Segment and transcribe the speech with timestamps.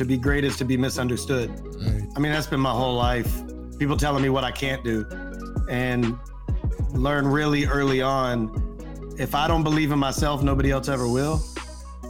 [0.00, 1.50] to be great is to be misunderstood.
[1.50, 2.02] Right.
[2.16, 3.30] I mean, that's been my whole life.
[3.78, 5.06] People telling me what I can't do.
[5.68, 6.18] And
[6.94, 8.48] learn really early on
[9.18, 11.42] if I don't believe in myself, nobody else ever will.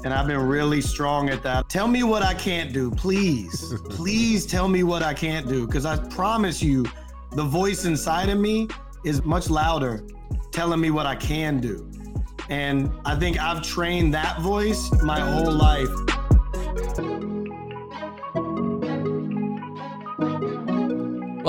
[0.04, 1.68] And I've been really strong at that.
[1.68, 3.74] Tell me what I can't do, please.
[3.90, 5.66] please tell me what I can't do.
[5.66, 6.86] Because I promise you,
[7.32, 8.68] the voice inside of me
[9.04, 10.04] is much louder
[10.52, 11.90] telling me what I can do.
[12.50, 15.88] And I think I've trained that voice my whole life.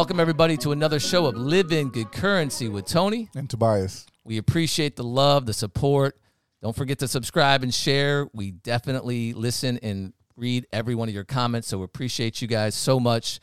[0.01, 4.07] Welcome, everybody, to another show of Living Good Currency with Tony and Tobias.
[4.23, 6.19] We appreciate the love, the support.
[6.59, 8.27] Don't forget to subscribe and share.
[8.33, 11.67] We definitely listen and read every one of your comments.
[11.67, 13.39] So we appreciate you guys so much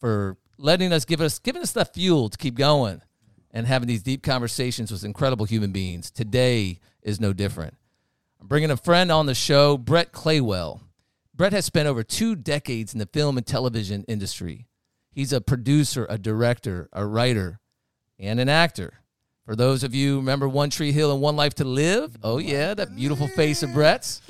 [0.00, 3.00] for letting us give us giving us the fuel to keep going
[3.52, 6.10] and having these deep conversations with incredible human beings.
[6.10, 7.74] Today is no different.
[8.40, 10.80] I'm bringing a friend on the show, Brett Claywell.
[11.32, 14.66] Brett has spent over two decades in the film and television industry.
[15.14, 17.60] He's a producer, a director, a writer,
[18.18, 18.94] and an actor.
[19.46, 22.74] For those of you remember One Tree Hill and One Life to Live, oh yeah,
[22.74, 24.22] that beautiful face of Brett's.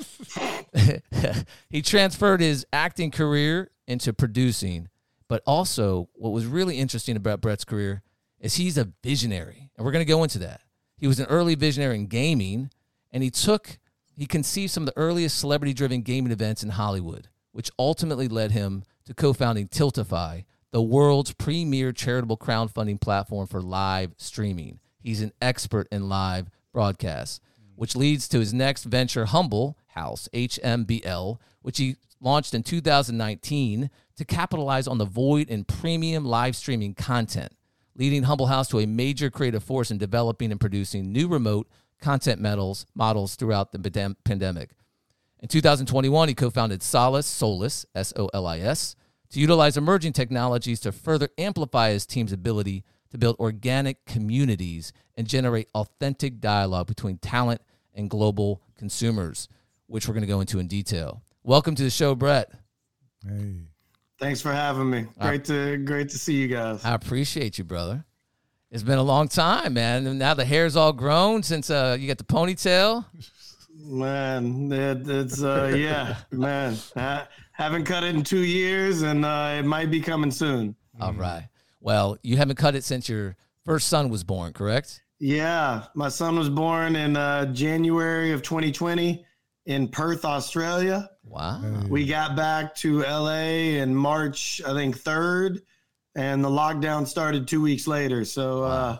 [1.69, 4.89] he transferred his acting career into producing,
[5.27, 8.03] but also what was really interesting about Brett's career
[8.39, 10.61] is he's a visionary, and we're going to go into that.
[10.97, 12.69] He was an early visionary in gaming,
[13.11, 13.79] and he took
[14.17, 18.83] he conceived some of the earliest celebrity-driven gaming events in Hollywood, which ultimately led him
[19.05, 20.45] to co-founding Tiltify,
[20.75, 24.77] the world's premier charitable crowdfunding platform for live streaming.
[24.99, 27.39] He's an expert in live broadcasts,
[27.75, 34.25] which leads to his next venture, Humble House, HMBL, which he launched in 2019 to
[34.25, 37.53] capitalize on the void in premium live streaming content,
[37.95, 41.69] leading Humble House to a major creative force in developing and producing new remote
[42.01, 44.71] content models, models throughout the pandemic.
[45.39, 48.97] In 2021, he co founded Solace, Solis, S O L I S,
[49.29, 55.27] to utilize emerging technologies to further amplify his team's ability to build organic communities and
[55.27, 57.61] generate authentic dialogue between talent
[57.93, 59.47] and global consumers,
[59.87, 61.21] which we're going to go into in detail.
[61.43, 62.51] Welcome to the show, Brett.
[63.27, 63.67] Hey.
[64.17, 65.05] Thanks for having me.
[65.19, 66.85] Great to great to see you guys.
[66.85, 68.05] I appreciate you, brother.
[68.71, 70.07] It's been a long time, man.
[70.07, 73.05] And now the hair's all grown since uh, you got the ponytail.
[73.77, 76.77] Man, it, it's uh, yeah, man.
[76.95, 80.75] I haven't cut it in two years, and uh, it might be coming soon.
[80.99, 81.49] All right.
[81.81, 85.01] Well, you haven't cut it since your first son was born, correct?
[85.19, 89.25] Yeah, my son was born in uh, January of 2020
[89.65, 91.09] in Perth, Australia.
[91.23, 91.61] Wow.
[91.89, 95.61] We got back to LA in March, I think 3rd,
[96.15, 98.25] and the lockdown started two weeks later.
[98.25, 98.99] So, uh, wow.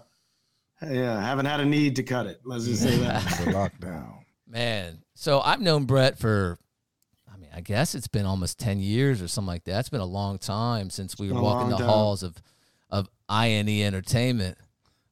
[0.82, 2.42] uh, yeah, haven't had a need to cut it.
[2.44, 3.24] Let's just say that.
[3.46, 4.15] the lockdown.
[4.56, 6.58] Man, so I've known Brett for,
[7.30, 9.82] I mean, I guess it's been almost 10 years or something like that.
[9.82, 11.86] It's been a long time since we were walking the time.
[11.86, 12.42] halls of,
[12.90, 14.58] of INE Entertainment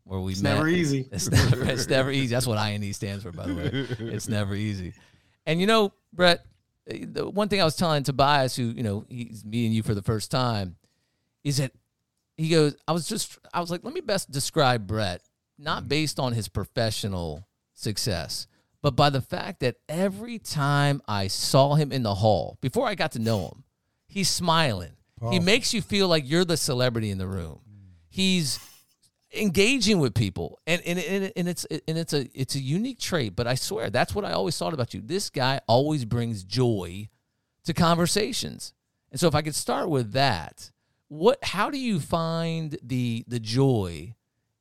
[0.05, 0.55] where we it's met.
[0.55, 1.09] never easy.
[1.11, 2.33] It's never, it's never easy.
[2.33, 3.69] That's what INE stands for, by the way.
[4.13, 4.93] It's never easy.
[5.45, 6.45] And you know, Brett,
[6.87, 9.93] eh, the one thing I was telling Tobias, who you know he's meeting you for
[9.93, 10.77] the first time,
[11.43, 11.73] is that
[12.37, 15.21] he goes, I was just, I was like, let me best describe Brett,
[15.59, 15.89] not mm.
[15.89, 18.47] based on his professional success,
[18.83, 22.95] but by the fact that every time I saw him in the hall, before I
[22.95, 23.63] got to know him,
[24.07, 24.91] he's smiling.
[25.31, 27.61] He makes you feel like you're the celebrity in the room.
[28.09, 28.59] He's
[29.33, 33.35] engaging with people and and, and, and it's and it's a it's a unique trait
[33.35, 37.09] but i swear that's what i always thought about you this guy always brings joy
[37.65, 38.75] to conversations
[39.09, 40.69] and so if i could start with that
[41.07, 44.13] what how do you find the the joy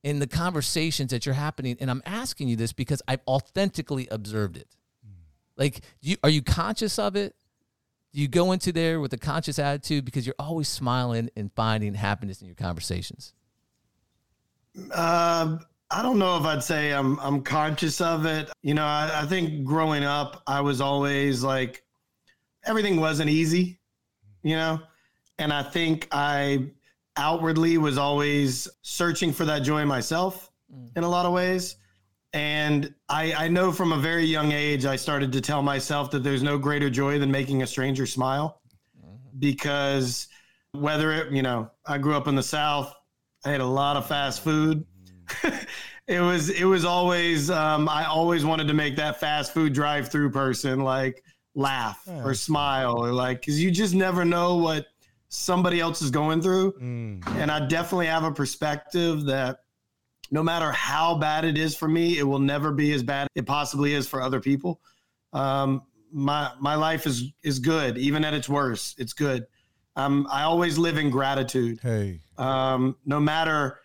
[0.03, 4.57] in the conversations that you're happening and i'm asking you this because i've authentically observed
[4.57, 4.69] it.
[5.57, 7.35] Like you are you conscious of it?
[8.13, 11.95] Do you go into there with a conscious attitude because you're always smiling and finding
[11.95, 13.33] happiness in your conversations?
[14.93, 15.59] Uh,
[15.91, 18.51] I don't know if I'd say I'm I'm conscious of it.
[18.63, 21.85] You know, I, I think growing up, I was always like
[22.65, 23.79] everything wasn't easy,
[24.43, 24.81] you know,
[25.39, 26.71] and I think I
[27.17, 30.89] outwardly was always searching for that joy myself mm.
[30.97, 31.77] in a lot of ways.
[32.33, 36.23] And I, I know from a very young age, I started to tell myself that
[36.23, 38.63] there's no greater joy than making a stranger smile
[38.99, 39.17] mm-hmm.
[39.39, 40.29] because
[40.73, 42.95] whether it, you know, I grew up in the South,
[43.45, 44.87] I had a lot of fast food.
[46.07, 50.09] it was it was always um, I always wanted to make that fast food drive
[50.09, 51.23] through person like
[51.55, 52.23] laugh yeah.
[52.25, 54.87] or smile or like because you just never know what
[55.33, 56.73] somebody else is going through.
[56.73, 57.27] Mm.
[57.37, 59.61] And I definitely have a perspective that
[60.31, 63.47] no matter how bad it is for me, it will never be as bad it
[63.47, 64.81] possibly is for other people.
[65.33, 65.83] Um,
[66.13, 69.01] my my life is is good, even at its worst.
[69.01, 69.47] It's good.
[69.97, 71.81] Um, I always live in gratitude.
[71.83, 73.79] Hey, Um, no matter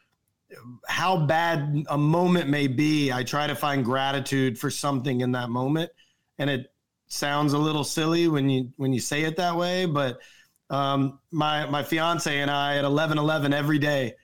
[0.87, 5.49] how bad a moment may be, I try to find gratitude for something in that
[5.49, 5.91] moment.
[6.39, 6.73] And it
[7.07, 10.19] sounds a little silly when you when you say it that way, but
[10.69, 14.15] um, my my fiance and I at eleven eleven every day,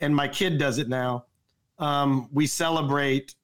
[0.00, 1.26] and my kid does it now.
[1.78, 3.34] Um, we celebrate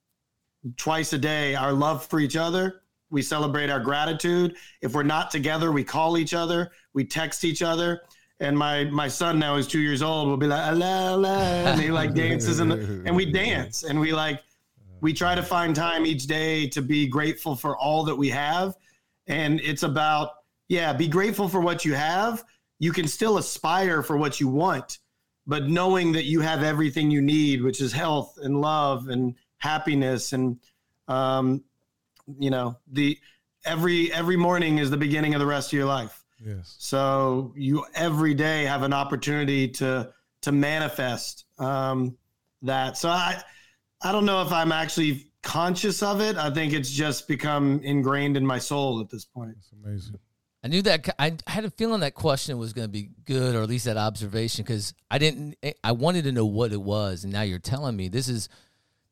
[0.77, 2.81] twice a day our love for each other.
[3.11, 4.55] We celebrate our gratitude.
[4.81, 6.71] If we're not together, we call each other.
[6.93, 8.01] We text each other.
[8.39, 10.27] And my my son now is two years old.
[10.29, 14.13] Will be like la la, and he like dances and and we dance and we
[14.13, 14.41] like
[15.01, 18.75] we try to find time each day to be grateful for all that we have.
[19.27, 20.29] And it's about
[20.69, 22.45] yeah, be grateful for what you have.
[22.77, 24.99] You can still aspire for what you want,
[25.45, 30.31] but knowing that you have everything you need, which is health and love and happiness
[30.31, 30.57] and
[31.09, 31.63] um,
[32.37, 33.17] you know the
[33.65, 36.23] every every morning is the beginning of the rest of your life.
[36.39, 40.13] Yes, so you every day have an opportunity to
[40.43, 42.15] to manifest um,
[42.61, 42.97] that.
[42.97, 43.41] So i
[44.01, 46.37] i don't know if i'm actually conscious of it.
[46.37, 49.55] I think it's just become ingrained in my soul at this point.
[49.57, 50.19] It's amazing.
[50.63, 53.61] I knew that I had a feeling that question was going to be good, or
[53.61, 55.55] at least that observation, because I didn't.
[55.83, 58.49] I wanted to know what it was, and now you're telling me this is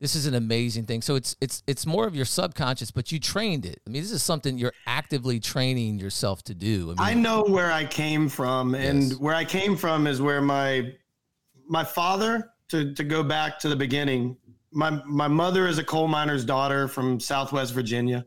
[0.01, 1.01] this is an amazing thing.
[1.01, 3.81] So it's it's it's more of your subconscious, but you trained it.
[3.88, 6.94] I mean, this is something you're actively training yourself to do.
[6.97, 9.19] I, mean, know where I came from, and Yes.
[9.19, 10.94] where I came from is where my
[11.67, 12.51] my father.
[12.69, 14.35] To to go back to the beginning,
[14.73, 18.25] my my mother is a coal miner's daughter from Southwest Virginia.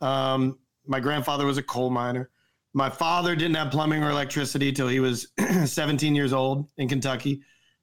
[0.00, 2.30] Um, my grandfather was a coal miner.
[2.76, 5.28] My father didn't have plumbing or electricity till he was
[5.64, 7.40] 17 years old in Kentucky.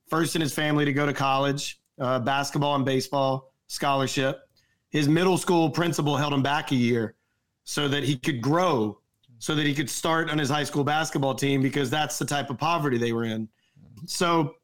[0.08, 4.48] First in his family to go to college, uh, basketball and baseball scholarship.
[4.92, 7.16] His middle school principal held him back a year
[7.64, 9.00] so that he could grow,
[9.40, 12.52] so that he could start on his high school basketball team because that's the type
[12.52, 13.50] of poverty they were in.
[14.06, 14.58] So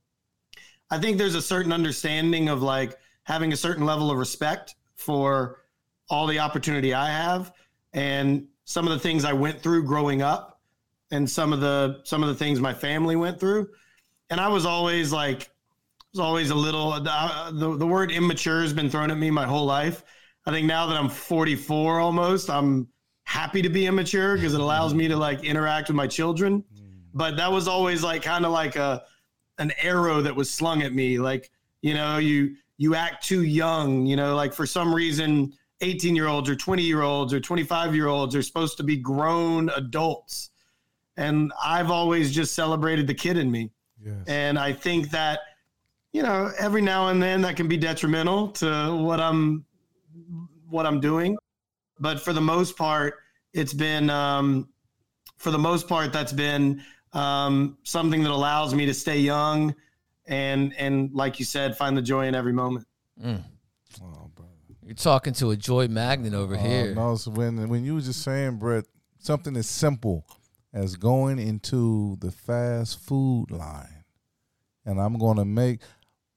[0.91, 5.63] I think there's a certain understanding of like having a certain level of respect for
[6.07, 7.51] all the opportunity I have
[7.93, 10.61] and some of the things I went through growing up
[11.09, 13.67] and some of the some of the things my family went through.
[14.29, 15.49] And I was always like
[16.13, 19.47] was always a little uh, the, the word immature has been thrown at me my
[19.47, 20.03] whole life.
[20.45, 22.87] I think now that I'm 44 almost, I'm
[23.23, 26.63] happy to be immature because it allows me to like interact with my children.
[27.11, 29.01] But that was always like kind of like a
[29.57, 31.49] an arrow that was slung at me like,
[31.81, 36.27] you know, you you act too young, you know, like for some reason 18 year
[36.27, 40.49] olds or 20 year olds or 25 year olds are supposed to be grown adults.
[41.17, 43.71] And I've always just celebrated the kid in me.
[44.03, 45.39] Yes, And I think that,
[46.13, 49.65] you know, every now and then that can be detrimental to what I'm
[50.69, 51.37] what I'm doing.
[51.99, 53.15] But for the most part,
[53.53, 54.69] it's been um,
[55.37, 56.81] for the most part that's been
[57.13, 59.75] um, something that allows me to stay young
[60.29, 62.87] and and like you said, find the joy in every moment.
[63.21, 63.41] mm,
[64.01, 64.28] oh, brother.
[64.89, 66.95] You're talking to a joy magnet over Oh, here.
[66.95, 68.85] no, so when when you were just saying, Brett,
[69.19, 70.25] something as simple
[70.73, 74.03] as going into the fast food line,
[74.85, 75.81] and I'm going to make.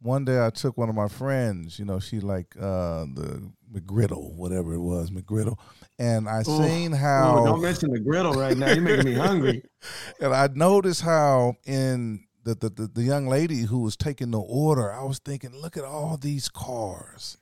[0.03, 4.35] One day I took one of my friends, you know, she like uh the McGriddle,
[4.35, 5.57] whatever it was, McGriddle,
[5.99, 6.45] and I Ooh.
[6.45, 8.73] seen Oh, how don't mention the griddle right now.
[8.73, 9.63] You're making me hungry.
[10.21, 14.41] and I noticed how in the, the the the young lady who was taking the
[14.41, 17.39] order, I was thinking, look at all these cars,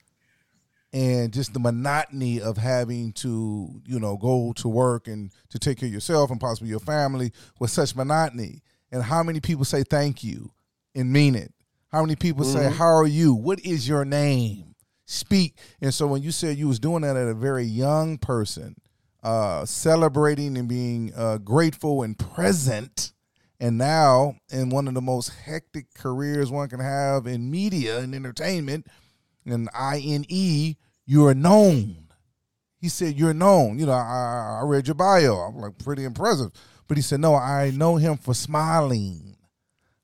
[0.93, 5.79] and just the monotony of having to you know go to work and to take
[5.79, 8.61] care of yourself and possibly your family with such monotony.
[8.91, 10.51] And how many people say thank you
[10.93, 11.53] and mean it?
[11.91, 12.73] How many people say Mhm.
[12.73, 13.33] how are you?
[13.33, 14.75] What is your name?
[15.05, 15.57] Speak.
[15.81, 18.75] And so when you said you was doing that at a very young person,
[19.23, 23.13] uh, celebrating and being uh, grateful and present.
[23.59, 28.15] And now, in one of the most hectic careers one can have in media and
[28.15, 28.87] entertainment,
[29.45, 32.07] and INE, you're known.
[32.77, 33.79] He said, You're known.
[33.79, 35.35] You know, I, I read your bio.
[35.35, 36.51] I'm like, pretty impressive.
[36.87, 39.37] But he said, No, I know him for smiling.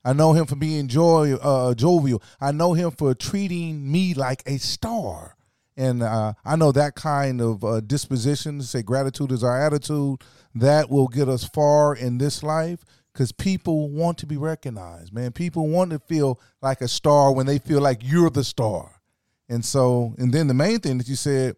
[0.04, 2.22] I know him for being joy, uh, jovial.
[2.40, 5.36] I know him for treating me like a star.
[5.76, 10.22] And uh, I know that kind of uh, disposition, say gratitude is our attitude,
[10.54, 15.32] that will get us far in this life because people want to be recognized, man.
[15.32, 18.97] People want to feel like a star when they feel like you're the star.
[19.48, 21.56] And so, and then the main thing that you said,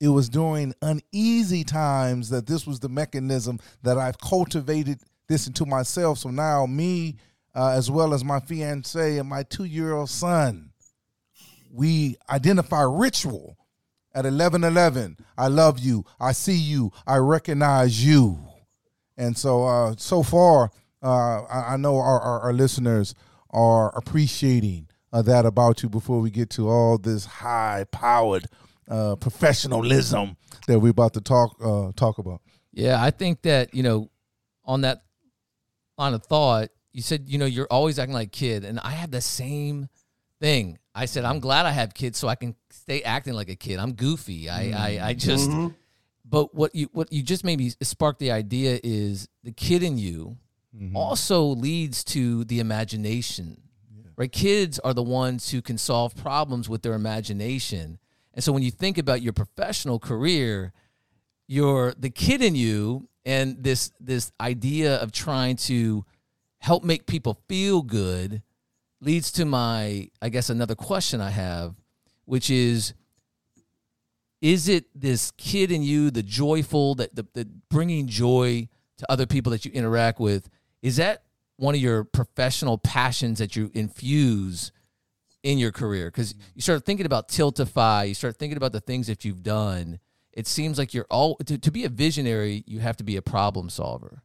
[0.00, 5.66] it was during uneasy times that this was the mechanism that I've cultivated this into
[5.66, 6.18] myself.
[6.18, 7.16] So now, me,
[7.54, 10.70] uh, as well as my fiance and my two year old son,
[11.72, 13.56] we identify ritual
[14.14, 15.16] at 1111.
[15.36, 16.04] I love you.
[16.20, 16.92] I see you.
[17.06, 18.38] I recognize you.
[19.16, 20.70] And so, uh, so far,
[21.02, 23.14] uh, I, I, know our, our, our, listeners
[23.50, 28.46] are appreciating uh, that about you before we get to all this high powered
[28.88, 32.42] uh, professionalism that we're about to talk uh, talk about.
[32.72, 34.10] Yeah, I think that, you know,
[34.64, 35.04] on that
[35.96, 38.64] on a thought, you said, you know, you're always acting like a kid.
[38.64, 39.88] And I have the same
[40.40, 40.78] thing.
[40.94, 43.78] I said, I'm glad I have kids so I can stay acting like a kid.
[43.78, 44.50] I'm goofy.
[44.50, 44.80] I, mm-hmm.
[44.80, 45.68] I, I just, mm-hmm.
[46.24, 50.36] but what you, what you just maybe sparked the idea is the kid in you
[50.76, 50.96] mm-hmm.
[50.96, 53.63] also leads to the imagination, yeah.
[54.16, 54.30] Right?
[54.30, 57.98] Kids are the ones who can solve problems with their imagination.
[58.32, 60.72] And so when you think about your professional career,
[61.46, 66.04] you're the kid in you and this this idea of trying to
[66.58, 68.42] help make people feel good
[69.00, 71.74] leads to my i guess another question i have
[72.24, 72.94] which is
[74.40, 79.26] is it this kid in you the joyful that the, the bringing joy to other
[79.26, 80.48] people that you interact with
[80.82, 81.23] is that
[81.56, 84.72] one of your professional passions that you infuse
[85.42, 86.06] in your career?
[86.06, 89.98] Because you start thinking about tiltify you start thinking about the things that you've done.
[90.32, 93.22] It seems like you're all to, to be a visionary you have to be a
[93.22, 94.22] problem solver.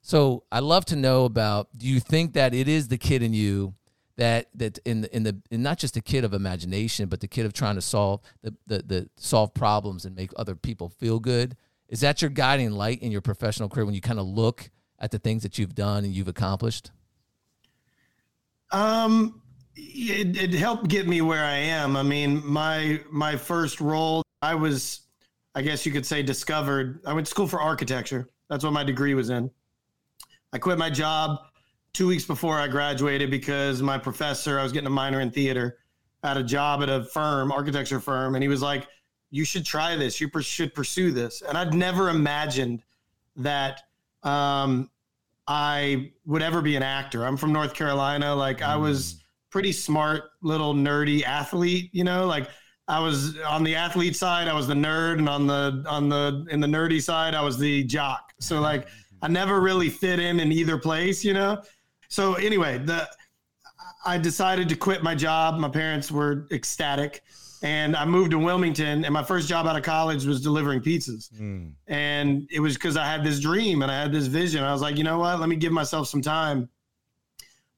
[0.00, 3.34] So i love to know about do you think that it is the kid in
[3.34, 3.74] you
[4.16, 7.28] that that in the in the in not just the kid of imagination but the
[7.28, 11.20] kid of trying to solve the, the the solve problems and make other people feel
[11.20, 11.56] good?
[11.88, 15.10] Is that your guiding light in your professional career when you kind of look at
[15.10, 16.90] the things that you've done and you've accomplished
[18.72, 19.40] um
[19.76, 24.54] it, it helped get me where i am i mean my my first role i
[24.54, 25.08] was
[25.58, 27.00] I guess you could say, discovered.
[27.04, 28.28] I went to school for architecture.
[28.48, 29.50] That's what my degree was in.
[30.52, 31.40] I quit my job
[31.92, 35.78] two weeks before I graduated because my professor, I was getting a minor in theater,
[36.22, 38.86] had a job at a firm, architecture firm, and he was like,
[39.30, 40.20] "You should try this.
[40.20, 42.84] You should pursue this." And I'd never imagined
[43.34, 43.82] that
[44.22, 44.90] um,
[45.46, 47.24] I would ever be an actor.
[47.24, 48.34] I'm from North Carolina.
[48.34, 49.20] Like I was mm.
[49.50, 51.90] pretty smart, little nerdy athlete.
[51.92, 52.48] You know, like
[52.86, 56.46] I was on the athlete side, I was the nerd, and on the on the
[56.50, 58.32] in the nerdy side, I was the jock.
[58.40, 58.88] So like
[59.22, 61.62] I never really fit in in either place, you know.
[62.08, 63.08] So anyway, the
[64.04, 65.58] I decided to quit my job.
[65.58, 67.22] My parents were ecstatic,
[67.62, 69.04] and I moved to Wilmington.
[69.04, 71.72] And my first job out of college was delivering pizzas, mm.
[71.86, 74.62] and it was because I had this dream and I had this vision.
[74.64, 75.40] I was like, you know what?
[75.40, 76.68] Let me give myself some time.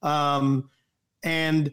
[0.02, 0.70] Um,
[1.22, 1.72] and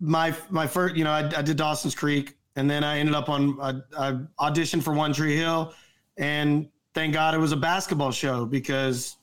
[0.00, 3.28] my my first, you know, I, I did Dawson's Creek and then I ended up
[3.28, 5.72] on I, I auditioned for One Tree Hill,
[6.16, 9.16] and thank God it was a basketball show because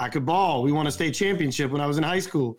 [0.00, 0.64] I could ball.
[0.64, 2.58] We won a state championship when I was in high school.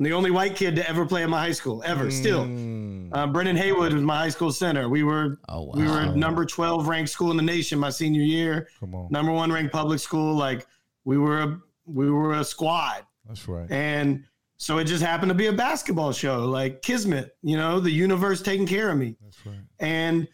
[0.00, 2.06] I'm the only white kid to ever play in my high school ever.
[2.06, 2.12] Mm.
[2.12, 4.88] Still, uh, Brendan Haywood was my high school center.
[4.88, 5.72] We were oh, wow.
[5.74, 8.68] we were number 12 ranked school in the nation my senior year.
[8.80, 10.34] Come on, number one ranked public school.
[10.34, 10.66] Like
[11.04, 13.04] we were a we were a squad.
[13.28, 13.70] That's right.
[13.70, 14.24] And
[14.56, 18.40] so it just happened to be a basketball show, like Kismet, you know, the universe
[18.40, 19.16] taking care of me.
[19.22, 19.60] That's right.
[19.80, 20.26] And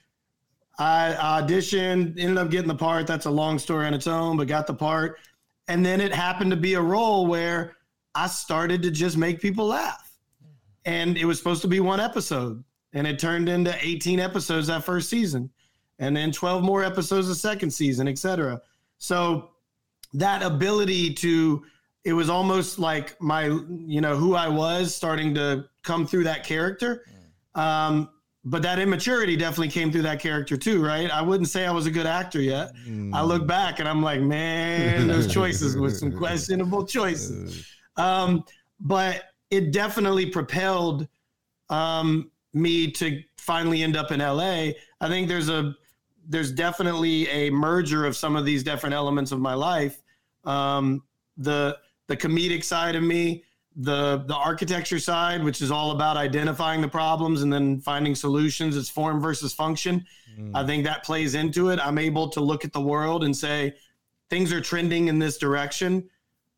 [0.78, 3.08] I auditioned, ended up getting the part.
[3.08, 5.18] That's a long story on its own, but got the part.
[5.66, 7.76] And then it happened to be a role where
[8.16, 10.10] I started to just make people laugh.
[10.84, 14.84] And it was supposed to be one episode, and it turned into 18 episodes that
[14.84, 15.50] first season,
[15.98, 18.60] and then 12 more episodes the second season, etc.
[18.98, 19.50] So
[20.14, 21.64] that ability to
[22.04, 26.44] it was almost like my you know who I was starting to come through that
[26.44, 27.04] character.
[27.56, 28.10] Um,
[28.44, 31.10] but that immaturity definitely came through that character too, right?
[31.10, 32.76] I wouldn't say I was a good actor yet.
[32.86, 33.12] Mm.
[33.12, 37.66] I look back and I'm like, man, those choices were some questionable choices.
[37.96, 38.44] Um,
[38.80, 41.08] but it definitely propelled
[41.70, 44.70] um, me to finally end up in LA.
[45.00, 45.74] I think there's a
[46.28, 50.02] there's definitely a merger of some of these different elements of my life.
[50.44, 51.02] Um,
[51.36, 53.44] the the comedic side of me,
[53.76, 58.76] the the architecture side, which is all about identifying the problems and then finding solutions.
[58.76, 60.04] It's form versus function.
[60.38, 60.52] Mm.
[60.54, 61.78] I think that plays into it.
[61.80, 63.74] I'm able to look at the world and say
[64.30, 66.08] things are trending in this direction.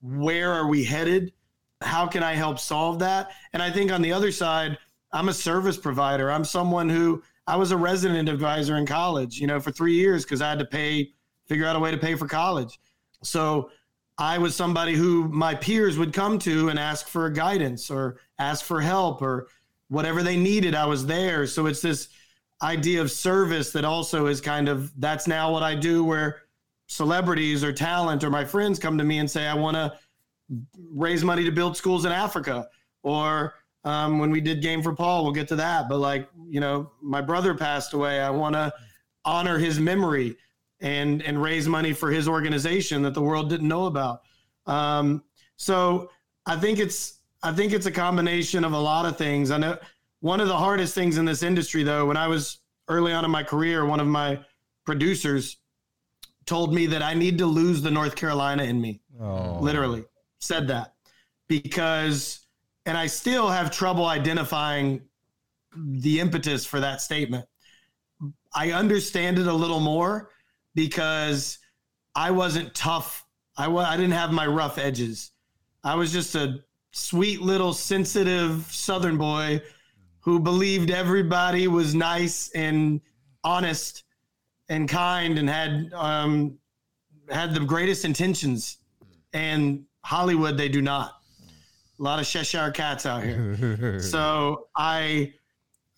[0.01, 1.33] Where are we headed?
[1.81, 3.31] How can I help solve that?
[3.53, 4.79] And I think on the other side,
[5.13, 6.31] I'm a service provider.
[6.31, 10.25] I'm someone who I was a resident advisor in college, you know, for three years
[10.25, 11.13] because I had to pay,
[11.47, 12.79] figure out a way to pay for college.
[13.23, 13.71] So
[14.19, 18.65] I was somebody who my peers would come to and ask for guidance or ask
[18.65, 19.49] for help or
[19.89, 20.75] whatever they needed.
[20.75, 21.47] I was there.
[21.47, 22.09] So it's this
[22.61, 26.43] idea of service that also is kind of that's now what I do where
[26.89, 29.93] celebrities or talent or my friends come to me and say, I want to
[30.91, 32.67] raise money to build schools in Africa.
[33.03, 33.55] Or
[33.85, 35.89] um, when we did Game for Paul, we'll get to that.
[35.89, 38.21] But like, you know, my brother passed away.
[38.21, 38.73] I want to
[39.25, 40.37] honor his memory
[40.81, 44.23] and and raise money for his organization that the world didn't know about.
[44.67, 45.23] Um,
[45.57, 46.11] so
[46.47, 49.51] I think it's I think it's a combination of a lot of things.
[49.51, 49.79] I know
[50.21, 53.31] one of the hardest things in this industry, though, when I was early on in
[53.31, 54.41] my career, one of my
[54.85, 55.59] producers
[56.49, 59.01] told me that I need to lose the North Carolina in me.
[59.21, 59.59] Oh.
[59.61, 60.05] Literally
[60.41, 60.95] said that
[61.47, 62.47] because,
[62.87, 65.03] and I still have trouble identifying
[65.77, 67.45] the impetus for that statement.
[68.55, 70.31] I understand it a little more
[70.75, 71.59] because
[72.15, 73.27] I wasn't tough.
[73.57, 75.33] I w- I didn't have my rough edges.
[75.85, 76.61] I was just a
[76.93, 79.61] sweet little sensitive Southern boy
[80.21, 83.03] who believed everybody was nice and
[83.45, 84.05] honest
[84.69, 86.59] and kind and had um,
[87.31, 88.79] had the greatest intentions.
[89.33, 91.15] And Hollywood, they do not.
[91.99, 94.01] A lot of Cheshire cats out here.
[94.03, 95.35] so I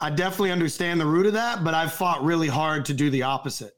[0.01, 3.23] I definitely understand the root of that, but I've fought really hard to do the
[3.23, 3.77] opposite.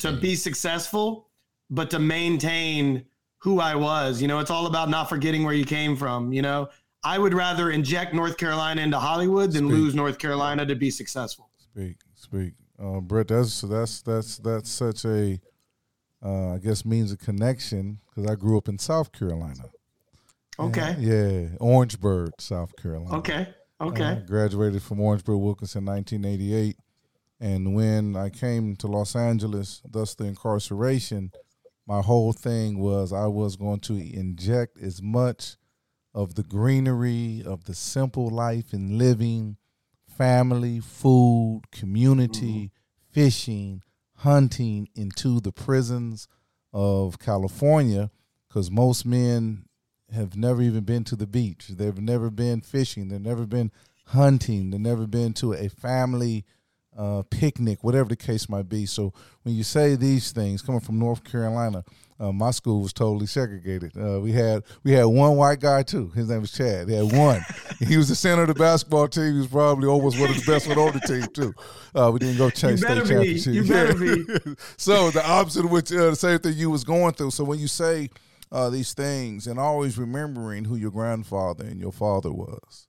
[0.00, 1.30] To be successful,
[1.70, 3.06] but to maintain
[3.38, 4.20] who I was.
[4.20, 6.32] You know, it's all about not forgetting where you came from.
[6.32, 6.68] You know,
[7.02, 9.78] I would rather inject North Carolina into Hollywood than speak.
[9.78, 11.50] lose North Carolina to be successful.
[11.56, 12.52] Speak, speak,
[12.82, 13.28] uh, Brett.
[13.28, 15.40] That's that's that's that's such a,
[16.24, 19.64] uh, I guess, means a connection because I grew up in South Carolina.
[20.58, 20.80] Okay.
[20.80, 23.18] And, yeah, Orangeburg, South Carolina.
[23.18, 23.48] Okay.
[23.80, 24.04] Okay.
[24.04, 26.76] Uh, graduated from Orangeburg Wilkinson 1988.
[27.38, 31.32] And when I came to Los Angeles, thus the incarceration,
[31.86, 35.56] my whole thing was I was going to inject as much
[36.14, 39.58] of the greenery, of the simple life and living,
[40.16, 43.12] family, food, community, mm-hmm.
[43.12, 43.82] fishing,
[44.16, 46.28] hunting into the prisons
[46.72, 48.10] of California
[48.48, 49.66] because most men
[50.12, 51.68] have never even been to the beach.
[51.68, 53.08] They've never been fishing.
[53.08, 53.72] They've never been
[54.06, 54.70] hunting.
[54.70, 56.44] They've never been to a family
[56.96, 58.86] uh, picnic, whatever the case might be.
[58.86, 59.12] So
[59.42, 61.84] when you say these things, coming from North Carolina,
[62.18, 63.92] uh, my school was totally segregated.
[63.96, 66.08] Uh, we had we had one white guy too.
[66.10, 66.88] His name was Chad.
[66.88, 67.42] He had one.
[67.78, 69.34] he was the center of the basketball team.
[69.34, 71.54] He was probably almost one of the best one on the team too.
[71.94, 73.08] Uh, we didn't go chase state be.
[73.08, 73.54] championship.
[73.54, 74.24] You better be.
[74.78, 77.32] so the opposite of which uh, the same thing you was going through.
[77.32, 78.08] So when you say
[78.50, 82.85] uh, these things, and always remembering who your grandfather and your father was,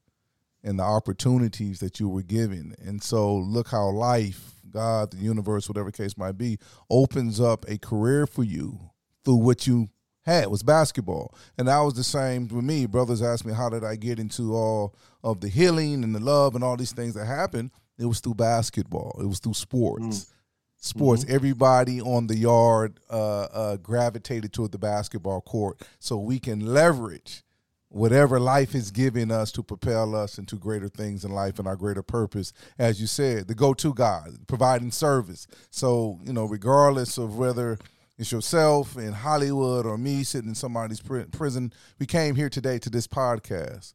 [0.67, 5.69] and the opportunities that you were given, and so look how life, God, the universe,
[5.69, 8.79] whatever case might be, opens up a career for you
[9.23, 9.89] through what you
[10.27, 11.33] had was basketball.
[11.57, 12.85] And that was the same with me.
[12.85, 16.53] Brothers asked me, how did I get into all of the healing and the love
[16.53, 17.71] and all these things that happened?
[17.97, 19.17] It was through basketball.
[19.21, 20.05] It was through sports.
[20.05, 20.33] Mm.
[20.79, 21.23] Sports.
[21.23, 21.33] Mm-hmm.
[21.33, 27.43] Everybody on the yard uh, uh, gravitated toward the basketball court so we can leverage
[27.89, 31.75] whatever life is giving us to propel us into greater things in life and our
[31.75, 32.53] greater purpose.
[32.77, 35.47] As you said, the go to God, providing service.
[35.71, 37.77] So, you know, regardless of whether–
[38.19, 41.71] it's yourself in Hollywood or me sitting in somebody's prison.
[41.99, 43.93] We came here today to this podcast,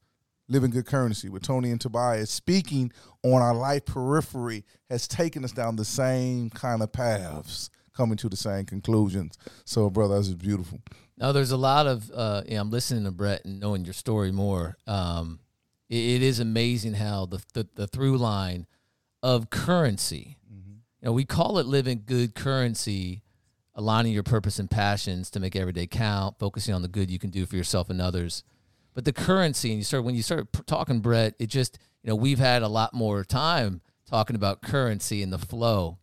[0.48, 2.92] Living Good Currency, with Tony and Tobias speaking
[3.24, 8.28] on our life periphery has taken us down the same kind of paths, coming to
[8.28, 9.38] the same conclusions.
[9.64, 10.80] So, brother, this is beautiful.
[11.16, 14.76] Now, there's a lot of, uh, I'm listening to Brett and knowing your story more.
[14.86, 15.40] Um,
[15.88, 18.66] it, it is amazing how the, the, the through line
[19.22, 20.72] of currency, mm-hmm.
[21.00, 23.22] you know, we call it living good currency
[23.74, 27.18] aligning your purpose and passions to make every day count, focusing on the good you
[27.18, 28.44] can do for yourself and others.
[28.94, 32.16] But the currency, and you start when you start talking, Brett, it just you know
[32.16, 35.98] we've had a lot more time talking about currency and the flow.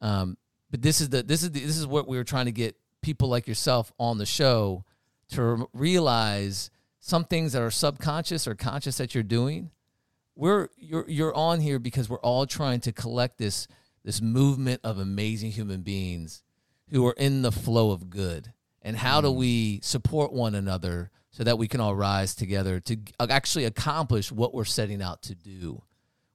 [0.00, 0.38] Um,
[0.70, 2.76] but this is the this is the, this is what we were trying to get
[3.02, 4.84] people like yourself on the show
[5.30, 9.70] to realize some things that are subconscious or conscious that you're doing.
[10.36, 13.66] We're you're you're on here because we're all trying to collect this
[14.04, 16.42] this movement of amazing human beings
[16.90, 18.52] who are in the flow of good
[18.82, 19.36] and how do mm.
[19.36, 24.54] we support one another so that we can all rise together to actually accomplish what
[24.54, 25.82] we're setting out to do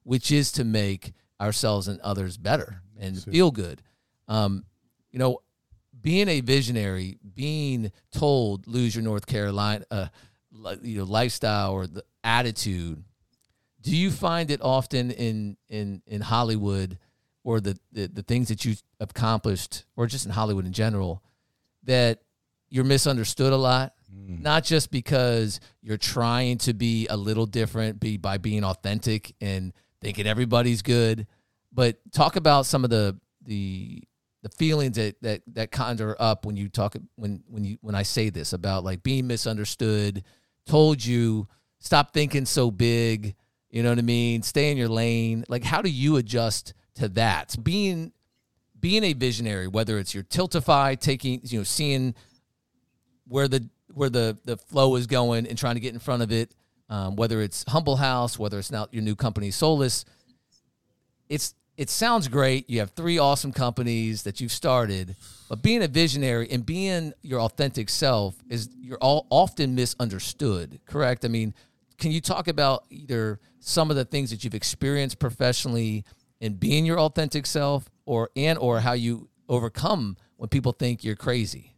[0.04, 3.82] which is to make ourselves and others better and feel good
[4.28, 4.64] um,
[5.10, 5.40] you know
[6.00, 10.06] being a visionary being told lose your north carolina uh,
[10.82, 13.02] you know lifestyle or the attitude
[13.80, 16.98] do you find it often in in in hollywood
[17.46, 21.22] or the, the, the things that you accomplished or just in Hollywood in general
[21.84, 22.18] that
[22.68, 24.42] you're misunderstood a lot mm.
[24.42, 29.72] not just because you're trying to be a little different be by being authentic and
[30.02, 31.28] thinking everybody's good
[31.72, 34.02] but talk about some of the the
[34.46, 38.04] the feelings that that that conjure up when you talk when when you when I
[38.04, 40.22] say this about like being misunderstood
[40.66, 41.48] told you
[41.80, 43.34] stop thinking so big
[43.70, 44.42] you know what I mean?
[44.42, 45.44] Stay in your lane.
[45.48, 47.56] Like how do you adjust to that?
[47.62, 48.12] Being
[48.78, 52.14] being a visionary, whether it's your Tiltify, taking you know, seeing
[53.26, 56.30] where the where the the flow is going and trying to get in front of
[56.30, 56.54] it,
[56.88, 60.04] um, whether it's Humble House, whether it's now your new company Solis,
[61.28, 62.68] it's it sounds great.
[62.70, 65.16] You have three awesome companies that you've started,
[65.48, 70.80] but being a visionary and being your authentic self is you're all often misunderstood.
[70.86, 71.24] Correct?
[71.24, 71.54] I mean,
[71.98, 76.04] can you talk about either some of the things that you've experienced professionally
[76.40, 81.16] in being your authentic self, or and or how you overcome when people think you're
[81.16, 81.74] crazy?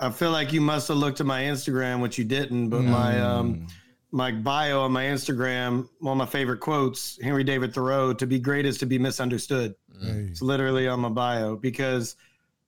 [0.00, 2.86] I feel like you must have looked at my Instagram, which you didn't, but mm.
[2.86, 3.66] my um
[4.14, 8.38] my bio on my Instagram, one of my favorite quotes, Henry David Thoreau, to be
[8.38, 9.74] great is to be misunderstood.
[9.92, 10.30] Mm.
[10.30, 12.14] It's literally on my bio because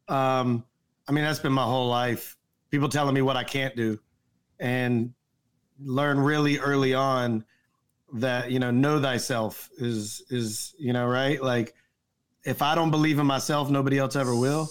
[0.09, 0.65] um
[1.07, 2.37] I mean that's been my whole life.
[2.73, 4.01] People telling me what I can't do.
[4.59, 5.15] And
[5.79, 7.45] learn really early on
[8.15, 11.41] that, you know, know thyself is is, you know, right?
[11.41, 11.77] Like
[12.43, 14.69] if I don't believe in myself, nobody else ever will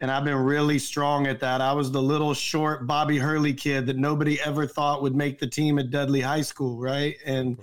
[0.00, 1.60] and I've been really strong at that.
[1.60, 5.46] I was the little short Bobby Hurley kid that nobody ever thought would make the
[5.46, 7.16] team at Dudley High School, right?
[7.24, 7.58] And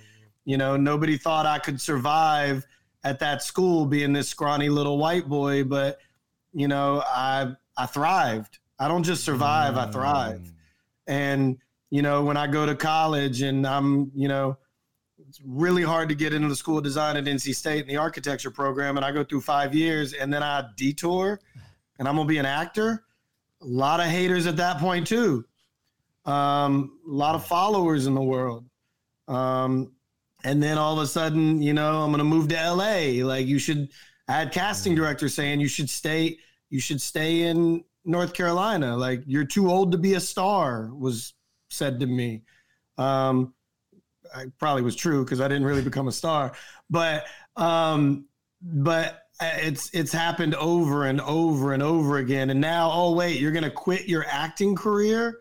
[0.45, 2.65] you know, nobody thought I could survive
[3.03, 5.99] at that school being this scrawny little white boy, but
[6.53, 8.59] you know, I I thrived.
[8.79, 10.39] I don't just survive, I thrive.
[10.39, 10.53] Mm.
[11.07, 11.57] And
[11.89, 14.57] you know, when I go to college and I'm, you know,
[15.27, 17.97] it's really hard to get into the school of design at NC State in the
[17.97, 21.39] architecture program and I go through 5 years and then I detour
[21.99, 23.03] and I'm gonna be an actor.
[23.61, 25.45] A lot of haters at that point too.
[26.25, 28.65] Um, a lot of followers in the world.
[29.27, 29.91] Um,
[30.43, 33.23] and then all of a sudden, you know, I'm gonna move to LA.
[33.25, 33.89] Like you should.
[34.27, 36.37] I had casting directors saying you should stay.
[36.69, 38.95] You should stay in North Carolina.
[38.95, 40.89] Like you're too old to be a star.
[40.93, 41.33] Was
[41.69, 42.43] said to me.
[42.97, 43.53] Um,
[44.35, 46.53] I probably was true because I didn't really become a star.
[46.89, 47.25] But
[47.55, 48.25] um,
[48.61, 52.49] but Uh, it's it's happened over and over and over again.
[52.49, 55.39] And now oh wait you're going to quit your acting career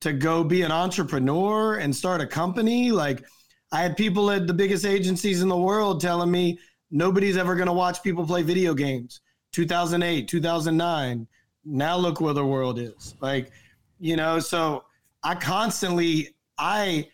[0.00, 2.90] to go be an entrepreneur and start a company?
[2.90, 3.24] Like
[3.72, 6.58] i had people at the biggest agencies in the world telling me
[6.90, 9.20] nobody's ever going to watch people play video games.
[9.52, 11.26] 2008 2009
[11.64, 13.14] now look where the world is.
[13.20, 13.50] Like
[13.98, 14.84] you know so
[15.22, 17.08] i constantly i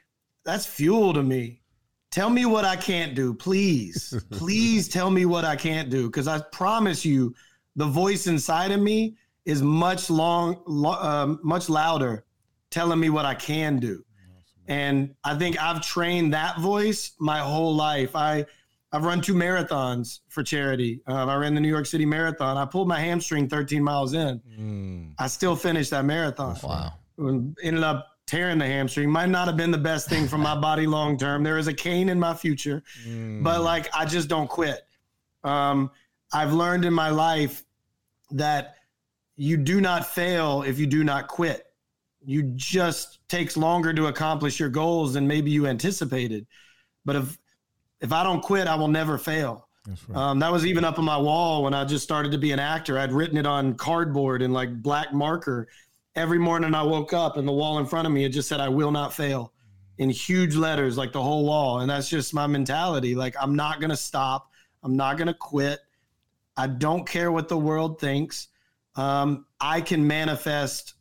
[0.45, 1.62] that's fuel to me
[2.13, 4.15] Tell me what I can't do, please.
[4.31, 7.35] please tell me what I can't do because I promise you
[7.75, 12.25] the voice inside of me is much long uh, much louder
[12.71, 14.05] telling me what I can do.
[14.69, 18.15] And I think I've trained that voice my whole life.
[18.15, 18.45] I
[18.93, 21.01] I've run two marathons for charity.
[21.09, 22.59] Uh, I ran the New York City Marathon.
[22.59, 24.41] I pulled my hamstring 13 miles in.
[24.59, 25.15] Mm.
[25.19, 26.57] I still finished that marathon.
[26.63, 26.93] Wow.
[27.19, 30.87] Ended up tearing the hamstring might not have been the best thing for my body
[30.87, 31.43] long term.
[31.43, 33.43] There is a cane in my future, mm.
[33.43, 34.81] but like I just don't quit.
[35.45, 35.91] Um,
[36.33, 37.65] I've learned in my life
[38.31, 38.77] that
[39.37, 41.67] you do not fail if you do not quit.
[42.25, 46.47] You just takes longer to accomplish your goals than maybe you anticipated.
[47.05, 47.39] But if
[48.01, 49.69] if I don't quit, I will never fail.
[49.87, 50.17] Right.
[50.17, 52.61] Um, that was even up on my wall when I just started to be an
[52.61, 52.99] actor.
[52.99, 55.69] I'd written it on cardboard and like black marker
[56.15, 58.61] every morning I woke up and the wall in front of me it just said
[58.61, 59.53] I will not fail
[59.99, 63.15] in huge letters like the whole wall and that's just my mentality.
[63.15, 64.51] Like I'm not going to stop.
[64.83, 65.81] I'm not going to quit.
[66.57, 68.49] I don't care what the world thinks.
[68.97, 70.95] Um, I can manifest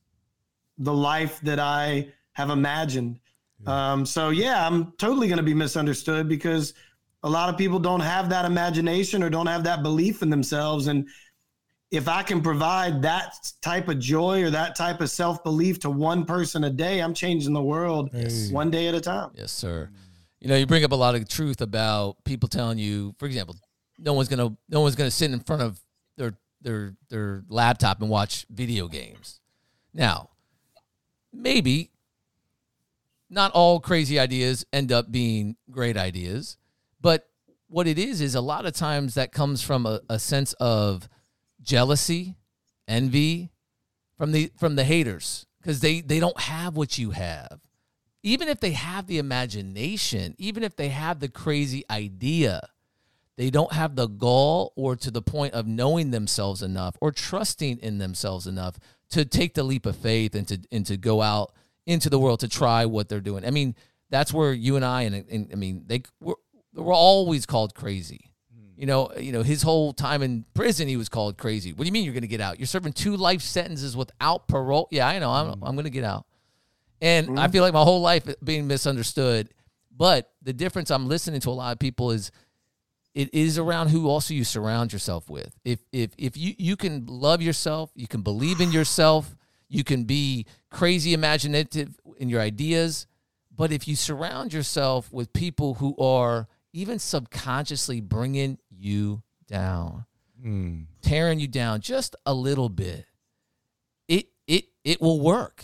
[0.77, 3.19] the life that I have imagined.
[3.67, 6.73] Um, so yeah I'm totally going to be misunderstood because
[7.23, 10.87] a lot of people don't have that imagination or don't have that belief in themselves
[10.87, 11.07] and
[11.91, 15.89] if I can provide that type of joy or that type of self belief to
[15.89, 18.49] one person a day, I'm changing the world yes.
[18.49, 19.31] one day at a time.
[19.35, 19.89] Yes, sir.
[20.39, 23.57] You know, you bring up a lot of truth about people telling you, for example,
[23.99, 25.79] no one's gonna no one's gonna sit in front of
[26.17, 29.41] their their their laptop and watch video games.
[29.93, 30.29] Now,
[31.33, 31.91] maybe
[33.29, 36.57] not all crazy ideas end up being great ideas,
[37.01, 37.27] but
[37.67, 41.07] what it is is a lot of times that comes from a, a sense of
[41.61, 42.35] jealousy,
[42.87, 43.51] envy
[44.17, 47.59] from the from the haters because they they don't have what you have.
[48.23, 52.69] Even if they have the imagination, even if they have the crazy idea,
[53.37, 57.79] they don't have the gall or to the point of knowing themselves enough or trusting
[57.79, 58.77] in themselves enough
[59.09, 61.53] to take the leap of faith and to and to go out
[61.85, 63.43] into the world to try what they're doing.
[63.45, 63.75] I mean,
[64.09, 66.35] that's where you and I and, and I mean they we're,
[66.75, 68.30] we're always called crazy
[68.81, 71.71] you know, you know, his whole time in prison, he was called crazy.
[71.71, 72.59] What do you mean you're going to get out?
[72.59, 74.87] You're serving two life sentences without parole.
[74.89, 75.29] Yeah, I know.
[75.29, 75.59] I'm, mm.
[75.61, 76.25] I'm going to get out.
[76.99, 77.39] And mm.
[77.39, 79.53] I feel like my whole life being misunderstood.
[79.95, 82.31] But the difference I'm listening to a lot of people is
[83.13, 85.55] it is around who also you surround yourself with.
[85.63, 89.35] If if if you you can love yourself, you can believe in yourself,
[89.69, 93.05] you can be crazy imaginative in your ideas,
[93.55, 100.05] but if you surround yourself with people who are even subconsciously bringing you down,
[100.43, 100.87] Mm.
[101.01, 103.05] tearing you down just a little bit,
[104.07, 105.63] it it it will work.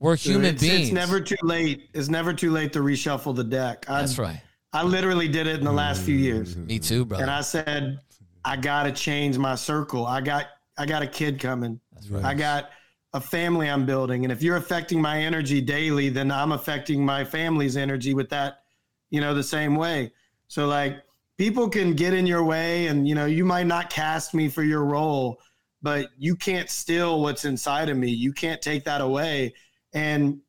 [0.00, 0.88] We're human it's, beings.
[0.88, 1.88] It's never too late.
[1.94, 3.86] It's never too late to reshuffle the deck.
[3.88, 4.40] I, That's right.
[4.72, 7.22] I literally did it in the last few years, Me too, brother.
[7.22, 8.00] and I said,
[8.44, 10.06] I got to change my circle.
[10.06, 11.78] I got I got a kid coming.
[11.92, 12.24] That's right.
[12.24, 12.70] I got
[13.14, 17.24] a family I'm building, and if you're affecting my energy daily, then I'm affecting my
[17.24, 18.62] family's energy with that,
[19.10, 20.12] you know, the same way.
[20.48, 21.02] So like
[21.38, 24.62] people can get in your way, and you know, you might not cast me for
[24.62, 25.40] your role,
[25.82, 28.10] but you can't steal what's inside of me.
[28.10, 29.54] You can't take that away.
[29.92, 30.40] And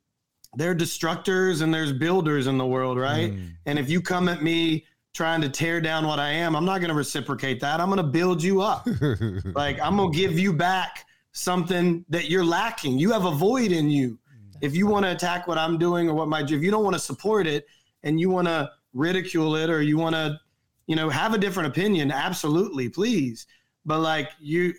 [0.55, 3.33] there are destructors and there's builders in the world, right?
[3.33, 3.49] Mm.
[3.65, 6.79] And if you come at me trying to tear down what I am, I'm not
[6.79, 7.79] going to reciprocate that.
[7.79, 8.87] I'm going to build you up.
[9.55, 12.99] like I'm going to give you back something that you're lacking.
[12.99, 14.19] You have a void in you.
[14.61, 16.93] If you want to attack what I'm doing or what my if you don't want
[16.93, 17.65] to support it
[18.03, 20.39] and you want to ridicule it or you want to
[20.87, 23.47] you know have a different opinion, absolutely, please.
[23.85, 24.73] But like you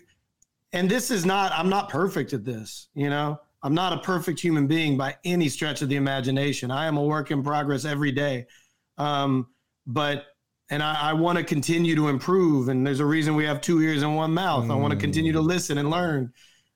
[0.73, 3.39] and this is not I'm not perfect at this, you know.
[3.63, 6.69] I'm not a perfect human being by any stretch of the imagination.
[6.69, 8.45] I am a work in progress every day.
[8.99, 9.47] Um,
[9.87, 10.25] but
[10.69, 12.69] and I, I want to continue to improve.
[12.69, 14.69] And there's a reason we have two ears and one mouth.
[14.69, 16.31] I want to continue to listen and learn.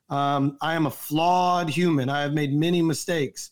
[0.09, 2.09] Um, I am a flawed human.
[2.09, 3.51] I have made many mistakes,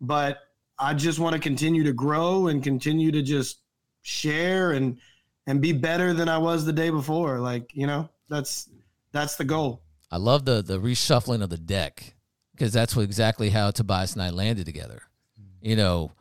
[0.00, 0.38] but
[0.78, 3.60] I just want to continue to grow and continue to just
[4.02, 4.98] share and
[5.46, 7.38] and be better than I was the day before.
[7.38, 8.68] Like you know, that's
[9.12, 9.82] that's the goal.
[10.10, 12.14] I love the the reshuffling of the deck
[12.52, 15.02] because that's what exactly how Tobias and I landed together.
[15.60, 16.12] You know,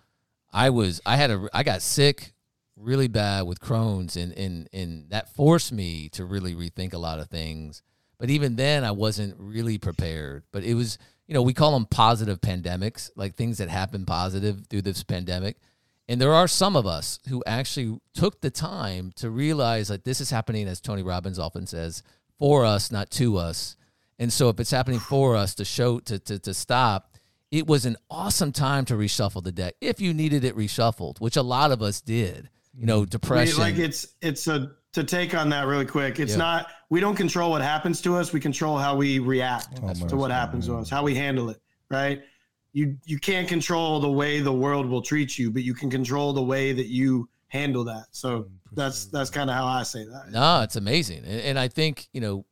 [0.52, 2.34] I was I had a I got sick
[2.76, 7.20] really bad with Crohn's and and and that forced me to really rethink a lot
[7.20, 7.82] of things.
[8.18, 10.44] But even then I wasn't really prepared.
[10.52, 14.68] But it was, you know, we call them positive pandemics, like things that happen positive
[14.70, 15.58] through this pandemic.
[16.08, 20.20] And there are some of us who actually took the time to realize that this
[20.20, 22.04] is happening, as Tony Robbins often says,
[22.38, 23.76] for us, not to us.
[24.20, 27.16] And so if it's happening for us to show to, to, to stop,
[27.52, 31.36] it was an awesome time to reshuffle the deck if you needed it reshuffled, which
[31.36, 32.50] a lot of us did.
[32.74, 33.00] You know, mm-hmm.
[33.00, 33.60] I mean, depression.
[33.60, 36.20] like it's it's a to take on that really quick.
[36.20, 36.38] It's Yeah.
[36.38, 38.32] not we don't control what happens to us.
[38.32, 41.50] We control how we react Oh, to what my happens to us, how we handle
[41.50, 41.62] it.
[41.90, 42.22] Right?
[42.74, 46.34] You you can't control the way the world will treat you, but you can control
[46.34, 48.06] the way that you handle that.
[48.12, 50.32] So mm, that's that's kind of how I say that.
[50.32, 52.46] No, it's amazing, and, and I think you know,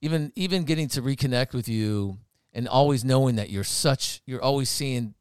[0.00, 2.18] even even getting to reconnect with you
[2.52, 5.14] and always knowing that you're such, you're always seeing.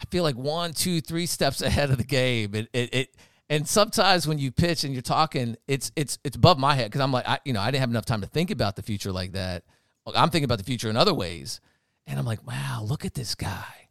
[0.00, 2.54] I feel like one, two, three steps ahead of the game.
[2.54, 3.16] It it, it
[3.50, 7.00] and sometimes when you pitch and you're talking, it's it's it's above my head because
[7.00, 9.12] I'm like, I you know, I didn't have enough time to think about the future
[9.12, 9.64] like that.
[10.06, 11.60] I'm thinking about the future in other ways,
[12.06, 13.88] and I'm like, wow, look at this guy.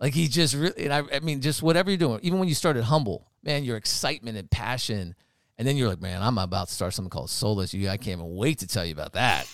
[0.00, 2.54] Like he just really, and I, I mean, just whatever you're doing, even when you
[2.54, 5.14] started humble, man, your excitement and passion,
[5.58, 7.74] and then you're like, man, I'm about to start something called Solis.
[7.74, 9.48] You, I can't even wait to tell you about that.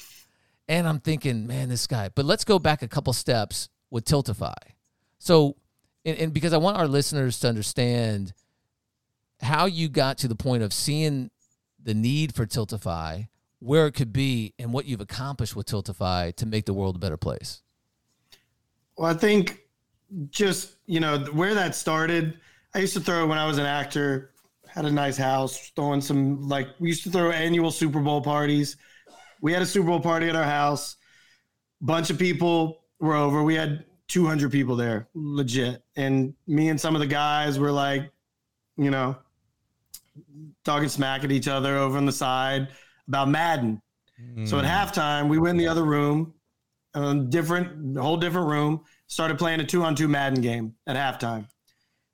[0.69, 2.11] And I'm thinking, man, this guy.
[2.14, 4.55] But let's go back a couple steps with Tiltify.
[5.19, 5.57] So,
[6.05, 8.35] and, and because I want our listeners to understand
[9.40, 11.31] how you got to the point of seeing
[11.83, 13.29] the need for Tiltify,
[13.61, 16.99] where it could be, and what you've accomplished with Tiltify to make the world a
[16.99, 17.62] better place.
[18.96, 19.61] Well, I think
[20.30, 22.38] just you know where that started.
[22.74, 24.30] I used to throw when I was an actor.
[24.68, 28.76] Had a nice house, throwing some like we used to throw annual Super Bowl parties.
[29.40, 30.96] We had a Super Bowl party at our house.
[31.80, 33.42] Bunch of people were over.
[33.42, 35.83] We had 200 people there, legit.
[35.96, 38.11] And me and some of the guys were like,
[38.76, 39.16] you know,
[40.64, 42.68] talking smack at each other over on the side
[43.09, 43.80] about Madden.
[44.44, 44.68] So at mm.
[44.68, 46.34] halftime, we went in the other room,
[46.94, 48.83] a different, whole different room.
[49.07, 51.46] Started playing a two-on-two Madden game at halftime.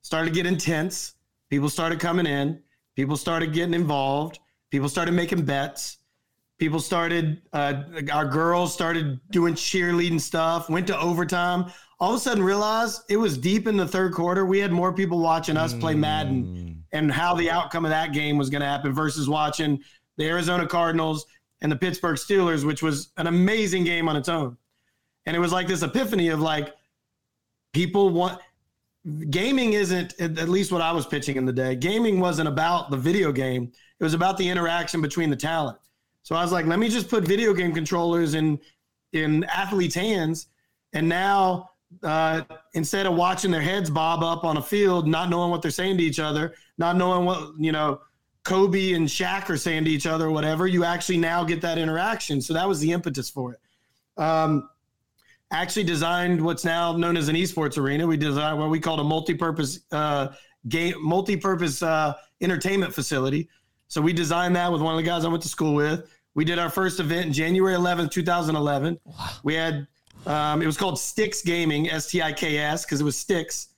[0.03, 1.15] Started to get intense.
[1.51, 2.63] People started coming in.
[2.97, 4.39] People started getting involved.
[4.71, 5.99] People started making bets.
[6.59, 7.43] People started.
[7.53, 10.69] Uh, our girls started doing cheerleading stuff.
[10.69, 11.71] Went to overtime.
[11.99, 14.47] All of a sudden, realized it was deep in the third quarter.
[14.47, 18.39] We had more people watching us play Madden and how the outcome of that game
[18.39, 19.83] was going to happen versus watching
[20.17, 21.27] the Arizona Cardinals
[21.61, 24.57] and the Pittsburgh Steelers, which was an amazing game on its own.
[25.31, 26.75] And it was like this epiphany of like
[27.73, 28.41] people want
[29.31, 31.77] gaming isn't at least what I was pitching in the day.
[31.77, 33.71] Gaming wasn't about the video game.
[34.01, 35.79] It was about the interaction between the talent.
[36.25, 38.59] So I was like, let me just put video game controllers in
[39.13, 40.49] in athletes' hands,
[40.95, 41.71] and now
[42.03, 42.41] uh,
[42.75, 45.97] instead of watching their heads bob up on a field, not knowing what they're saying
[45.99, 48.01] to each other, not knowing what you know
[48.43, 51.79] Kobe and Shaq are saying to each other, or whatever, you actually now get that
[51.79, 52.41] interaction.
[52.41, 53.61] So that was the impetus for it.
[54.21, 54.69] Um,
[55.53, 58.07] actually designed what's now known as an esports arena.
[58.07, 60.29] We designed what we called a multi-purpose uh,
[60.69, 63.49] game, multi-purpose uh, entertainment facility.
[63.89, 66.09] So we designed that with one of the guys I went to school with.
[66.35, 69.01] We did our first event in January 11th, 2011.
[69.05, 69.29] Wow.
[69.43, 69.87] We had
[70.27, 73.69] um, it was called Sticks Gaming, S T I K S, because it was sticks.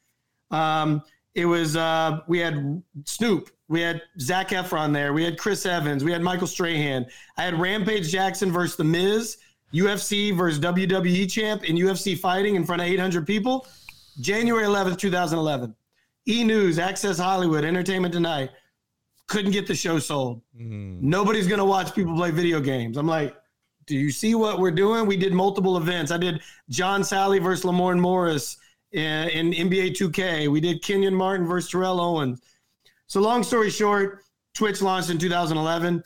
[0.50, 1.02] Um,
[1.34, 6.04] it was uh, we had Snoop, we had Zac Efron there, we had Chris Evans,
[6.04, 7.06] we had Michael Strahan.
[7.38, 9.38] I had Rampage Jackson versus The Miz,
[9.74, 13.66] UFC versus WWE champ in UFC fighting in front of 800 people.
[14.20, 15.74] January 11th, 2011.
[16.28, 18.50] E News, Access Hollywood, Entertainment Tonight
[19.26, 20.42] couldn't get the show sold.
[20.54, 21.00] Mm.
[21.00, 22.96] Nobody's gonna watch people play video games.
[22.96, 23.34] I'm like,
[23.86, 25.06] do you see what we're doing?
[25.06, 26.12] We did multiple events.
[26.12, 28.58] I did John Salley versus Lamorne Morris
[28.92, 30.48] in, in NBA 2K.
[30.48, 32.40] We did Kenyon Martin versus Terrell Owens.
[33.06, 34.22] So long story short,
[34.54, 36.04] Twitch launched in 2011.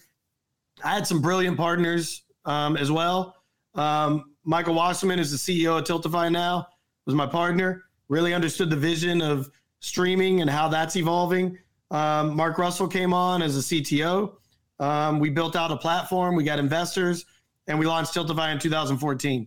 [0.82, 3.35] I had some brilliant partners um, as well.
[3.76, 6.68] Um, Michael Wasserman is the CEO of Tiltify now.
[7.04, 7.84] Was my partner.
[8.08, 11.58] Really understood the vision of streaming and how that's evolving.
[11.90, 14.34] Um, Mark Russell came on as a CTO.
[14.78, 16.34] Um, we built out a platform.
[16.34, 17.24] We got investors
[17.66, 19.46] and we launched Tiltify in 2014.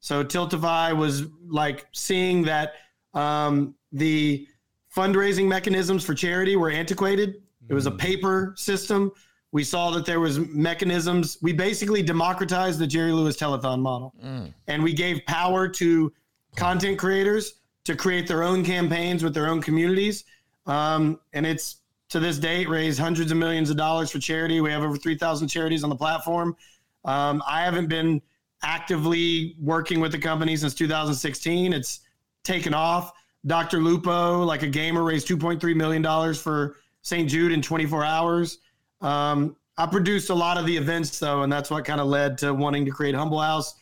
[0.00, 2.74] So Tiltify was like seeing that
[3.14, 4.46] um, the
[4.94, 7.42] fundraising mechanisms for charity were antiquated.
[7.68, 7.98] It was a mm.
[7.98, 9.12] paper system.
[9.52, 11.38] We saw that there was mechanisms.
[11.40, 14.52] We basically democratized the Jerry Lewis telethon model, mm.
[14.66, 16.12] and we gave power to
[16.56, 17.54] content creators
[17.84, 20.24] to create their own campaigns with their own communities.
[20.66, 21.76] Um, and it's
[22.08, 24.60] to this date raised hundreds of millions of dollars for charity.
[24.60, 26.56] We have over 3,000 charities on the platform.
[27.04, 28.20] Um, I haven't been
[28.62, 31.72] actively working with the company since 2016.
[31.72, 32.00] It's
[32.42, 33.12] taken off.
[33.46, 33.80] Dr.
[33.80, 37.28] Lupo, like a gamer, raised 2.3 million dollars for St.
[37.28, 38.58] Jude in 24 hours.
[39.00, 42.38] Um, I produced a lot of the events though, and that's what kind of led
[42.38, 43.74] to wanting to create Humble House.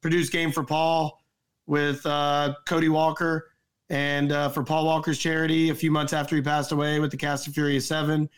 [0.00, 1.20] Produced Game for Paul
[1.66, 3.50] with uh, Cody Walker
[3.90, 7.16] and uh, for Paul Walker's charity a few months after he passed away with the
[7.16, 8.28] Cast of Furious Seven.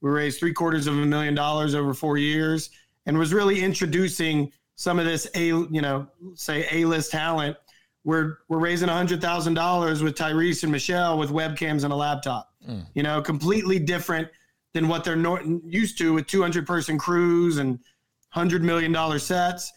[0.00, 2.70] We raised three quarters of a million dollars over four years
[3.06, 7.56] and was really introducing some of this a you know say a list talent.
[8.04, 12.54] We're we're raising hundred thousand dollars with Tyrese and Michelle with webcams and a laptop.
[12.66, 12.86] Mm.
[12.94, 14.28] You know, completely different
[14.72, 15.18] than what they're
[15.64, 17.70] used to with 200 person crews and
[18.32, 19.72] 100 million dollar sets.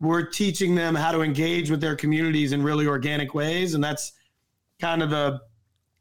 [0.00, 4.12] We're teaching them how to engage with their communities in really organic ways, and that's
[4.80, 5.40] kind of the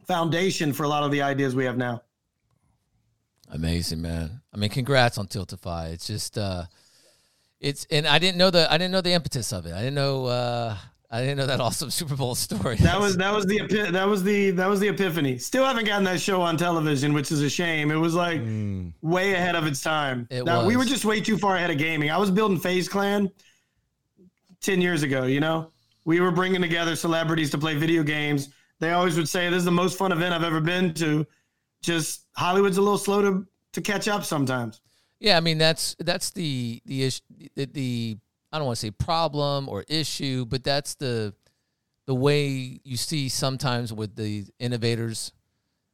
[0.06, 2.02] foundation for a lot of the ideas we have now.
[3.50, 4.42] Amazing, man.
[4.54, 5.94] I mean, congrats on Tiltify.
[5.94, 6.66] It's just uh
[7.60, 9.74] it's and I didn't know the I didn't know the impetus of it.
[9.74, 10.78] I didn't know uh
[11.10, 12.76] I didn't know that awesome Super Bowl story.
[12.78, 15.38] That was that was the that was the that was the epiphany.
[15.38, 17.92] Still haven't gotten that show on television, which is a shame.
[17.92, 18.92] It was like mm.
[19.02, 20.28] way ahead of its time.
[20.30, 20.68] It now, was.
[20.68, 22.10] We were just way too far ahead of gaming.
[22.12, 23.32] I was building FaZe Clan
[24.62, 25.24] ten years ago.
[25.24, 25.72] You know,
[26.06, 28.50] we were bringing together celebrities to play video games.
[28.80, 31.26] They always would say, "This is the most fun event I've ever been to."
[31.82, 34.82] just Hollywood's a little slow to to catch up sometimes.
[35.20, 37.12] Yeah, I mean that's that's the the
[37.56, 38.18] the, the
[38.52, 41.34] I don't want to say problem or issue, but that's the
[42.06, 45.34] the way you see sometimes with the innovators,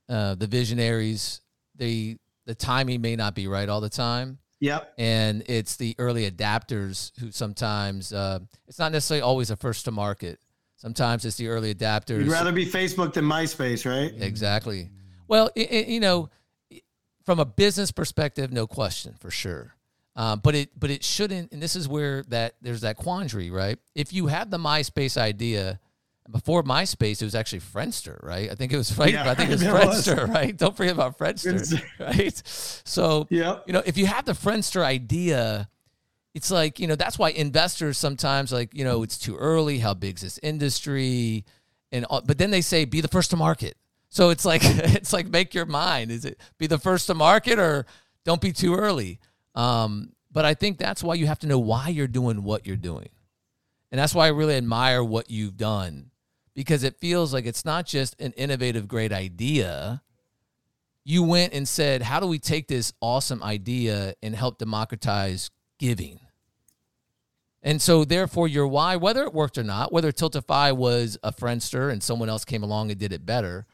[0.07, 1.41] uh, the visionaries.
[1.75, 4.37] The the timing may not be right all the time.
[4.59, 4.93] Yep.
[4.97, 9.91] And it's the early adapters who sometimes uh, it's not necessarily always a first to
[9.91, 10.39] market.
[10.77, 12.19] Sometimes it's the early adapters.
[12.19, 14.13] You'd rather be Facebook than MySpace, right?
[14.21, 14.89] Exactly.
[15.27, 16.29] Well, it, it, you know,
[17.23, 19.75] from a business perspective, no question for sure.
[20.15, 21.51] Um, but it but it shouldn't.
[21.51, 23.79] And this is where that there's that quandary, right?
[23.95, 25.79] If you had the MySpace idea
[26.29, 28.49] before MySpace, it was actually Friendster, right?
[28.49, 29.11] I think it was right.
[29.11, 30.29] Yeah, I think it was Friendster, was.
[30.35, 30.55] right?
[30.55, 32.41] Don't forget about Friendster, right?
[32.85, 35.67] So yeah, you know, if you have the Friendster idea,
[36.35, 39.79] it's like you know that's why investors sometimes like you know it's too early.
[39.79, 41.45] How big's this industry?
[41.91, 43.77] And all, but then they say be the first to market.
[44.09, 46.11] So it's like it's like make your mind.
[46.11, 47.87] Is it be the first to market or
[48.25, 49.19] don't be too early?
[49.55, 52.75] Um, but I think that's why you have to know why you're doing what you're
[52.75, 53.09] doing.
[53.91, 56.09] And that's why I really admire what you've done
[56.55, 60.01] because it feels like it's not just an innovative, great idea.
[61.03, 66.19] You went and said, How do we take this awesome idea and help democratize giving?
[67.61, 71.91] And so, therefore, your why, whether it worked or not, whether Tiltify was a friendster
[71.91, 73.65] and someone else came along and did it better,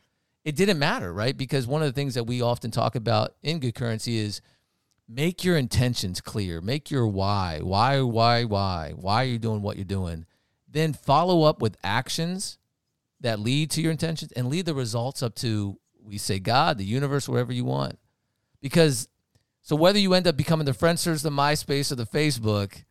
[0.46, 1.36] it didn't matter, right?
[1.36, 4.42] Because one of the things that we often talk about in good currency is
[5.12, 9.76] make your intentions clear, make your why, why, why, why, why are you doing what
[9.76, 10.28] you're doing?
[10.72, 12.60] Then follow up with actions
[13.22, 16.86] that lead to your intentions and lead the results up to, we say, God, the
[16.86, 17.98] universe, wherever you want.
[18.62, 19.08] Because
[19.62, 22.84] So whether you end up becoming the Friendsters, the MySpace, or the Facebook,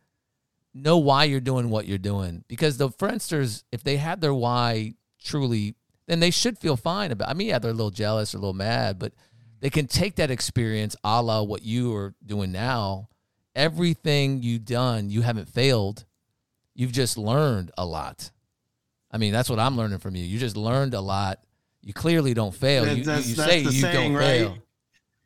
[0.73, 2.43] know why you're doing what you're doing.
[2.47, 4.93] Because the Friendsters, if they had their why
[5.23, 5.75] truly,
[6.07, 7.29] then they should feel fine about.
[7.29, 9.13] I mean, yeah, they're a little jealous or a little mad, but
[9.61, 13.09] they can take that experience, a la what you are doing now.
[13.55, 16.05] Everything you've done, you haven't failed.
[16.75, 18.31] You've just learned a lot.
[19.11, 20.23] I mean, that's what I'm learning from you.
[20.23, 21.39] You just learned a lot.
[21.81, 22.87] You clearly don't fail.
[22.87, 24.39] You, That's- you that's say the you saying, don't right?
[24.41, 24.57] fail.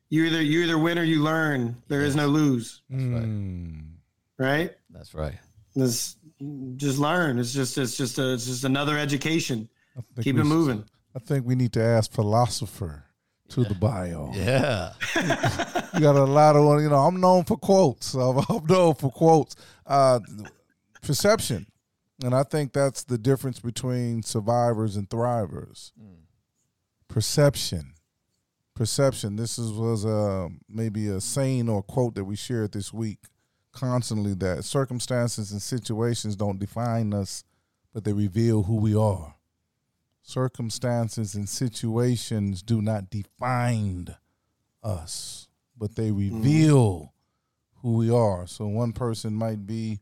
[0.10, 1.76] You either you either win or you learn.
[1.88, 3.84] There is no lose, Mm.
[4.38, 4.72] right?
[4.92, 5.40] That's right.
[5.76, 6.16] This
[6.78, 7.40] just learn.
[7.40, 9.70] It's just it's just a, it's just another education.
[10.22, 10.86] Keep it s- moving.
[11.16, 13.06] I think we need to ask philosopher
[13.50, 14.32] to the bio.
[14.34, 14.94] Yeah.
[15.94, 16.96] You got a lot of you know.
[16.96, 18.14] I'm known for quotes.
[18.16, 19.56] I'm, known for quotes.
[19.86, 20.20] Uh,
[21.04, 21.68] perception,
[22.24, 25.92] and I think that's the difference between survivors and thrivers.
[27.08, 27.94] Perception,
[28.74, 29.36] perception.
[29.36, 33.20] This is was a maybe a saying or quote that we shared this week
[33.72, 34.34] constantly.
[34.34, 37.44] That circumstances and situations don't define us,
[37.94, 39.36] but they reveal who we are.
[40.26, 44.16] Circumstances and situations do not define
[44.82, 46.38] us, but they mm-hmm.
[46.38, 47.14] reveal
[47.82, 48.48] who we are.
[48.48, 50.00] So one person might be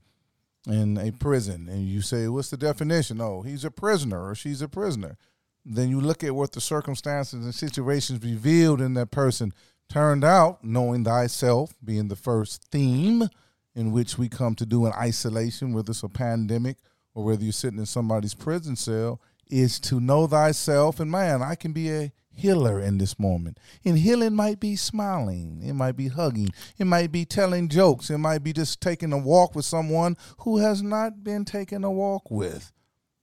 [0.67, 3.19] in a prison and you say, What's the definition?
[3.19, 5.17] Oh, he's a prisoner or she's a prisoner.
[5.65, 9.53] Then you look at what the circumstances and situations revealed in that person
[9.89, 13.27] turned out, knowing thyself being the first theme
[13.75, 16.77] in which we come to do in isolation, whether it's a pandemic
[17.13, 19.19] or whether you're sitting in somebody's prison cell,
[19.51, 20.99] is to know thyself.
[20.99, 23.59] And man, I can be a healer in this moment.
[23.85, 28.17] And healing might be smiling, it might be hugging, it might be telling jokes, it
[28.17, 32.31] might be just taking a walk with someone who has not been taking a walk
[32.31, 32.71] with.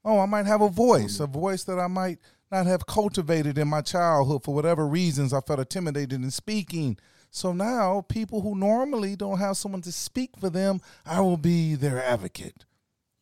[0.05, 2.19] Oh, I might have a voice, a voice that I might
[2.51, 6.99] not have cultivated in my childhood for whatever reasons I felt intimidated in speaking.
[7.31, 11.75] So now, people who normally don't have someone to speak for them, I will be
[11.75, 12.65] their advocate.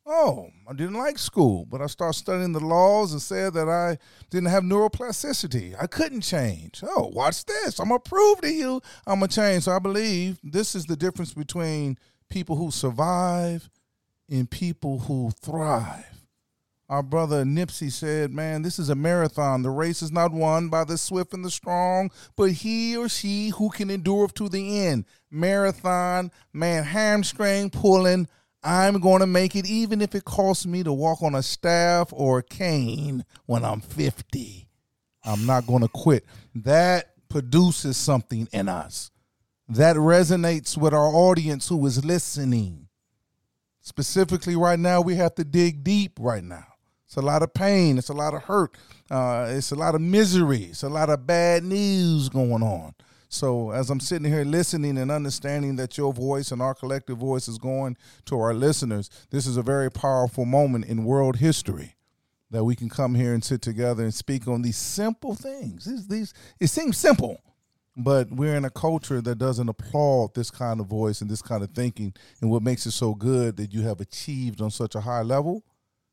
[0.09, 3.99] Oh, I didn't like school, but I started studying the laws and said that I
[4.31, 5.75] didn't have neuroplasticity.
[5.83, 6.81] I couldn't change.
[6.87, 7.81] Oh, watch this.
[7.81, 9.65] I'm going to prove to you I'm going to change.
[9.65, 11.99] So I believe this is the difference between
[12.31, 13.69] people who survive
[14.31, 16.05] and people who thrive.
[16.89, 19.63] Our brother Nipsey said, Man, this is a marathon.
[19.63, 23.49] The race is not won by the swift and the strong, but he or she
[23.49, 25.05] who can endure to the end.
[25.33, 28.29] Marathon, man, hamstring pulling.
[28.67, 32.13] I'm going to make it even if it costs me to walk on a staff
[32.13, 34.67] or a cane when I'm 50.
[35.25, 36.25] I'm not going to quit.
[36.53, 39.13] That produces something in us.
[39.69, 42.89] That resonates with our audience who is listening.
[43.83, 46.67] Specifically, right now, we have to dig deep right now.
[47.07, 47.99] It's a lot of pain.
[47.99, 48.77] It's a lot of hurt.
[49.09, 50.65] Uh, it's a lot of misery.
[50.65, 52.96] It's a lot of bad news going on.
[53.29, 57.49] So, as I'm sitting here listening and understanding that your voice and our collective voice
[57.49, 57.97] is going
[58.27, 61.97] to our listeners, this is a very powerful moment in world history
[62.51, 65.85] that we can come here and sit together and speak on these simple things.
[65.85, 67.41] These, these it seems simple,
[67.97, 71.65] but we're in a culture that doesn't applaud this kind of voice and this kind
[71.65, 72.15] of thinking.
[72.41, 75.65] And what makes it so good that you have achieved on such a high level.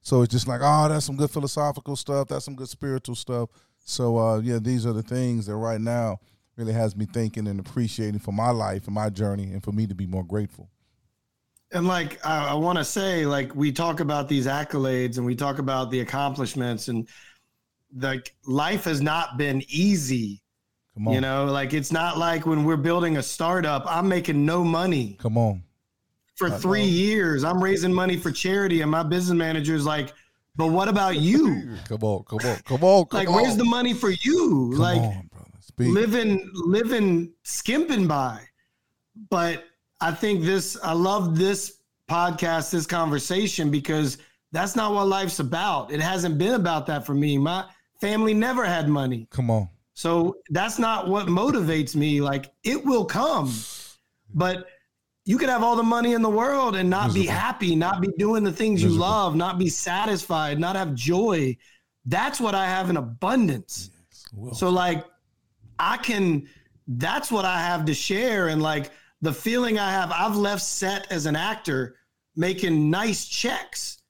[0.01, 2.27] So it's just like, oh, that's some good philosophical stuff.
[2.27, 3.49] That's some good spiritual stuff.
[3.85, 6.19] So uh, yeah, these are the things that right now
[6.55, 9.87] really has me thinking and appreciating for my life and my journey, and for me
[9.87, 10.69] to be more grateful.
[11.71, 15.35] And like I, I want to say, like we talk about these accolades and we
[15.35, 17.07] talk about the accomplishments, and
[17.97, 20.41] like life has not been easy.
[20.95, 24.45] Come on, You know, like it's not like when we're building a startup, I'm making
[24.45, 25.63] no money come on,
[26.35, 27.43] for three years.
[27.43, 30.13] I'm raising money for charity, and my business manager is like,
[30.55, 31.75] "But what about you?
[31.87, 33.33] come on, come on, come on, come like, on.
[33.33, 34.69] where's the money for you?
[34.73, 35.29] Come like, on,
[35.67, 35.93] speak.
[35.93, 38.41] living living skimping by.
[39.29, 39.65] But
[40.01, 44.17] i think this i love this podcast this conversation because
[44.51, 45.91] that's not what life's about.
[45.91, 47.37] It hasn't been about that for me.
[47.39, 47.65] My
[47.99, 49.27] family never had money.
[49.31, 52.21] Come on, so that's not what motivates me.
[52.21, 53.51] Like it will come.
[54.35, 54.67] But
[55.25, 58.09] you could have all the money in the world and not be happy not be
[58.17, 61.55] doing the things you love not be satisfied not have joy.
[62.05, 63.89] That's what i have in abundance.
[64.33, 65.05] Well, so like
[65.79, 66.47] I can
[66.87, 68.49] that's what I have to share.
[68.49, 71.95] And like the feeling I have I've left set as an actor
[72.35, 74.01] making nice checks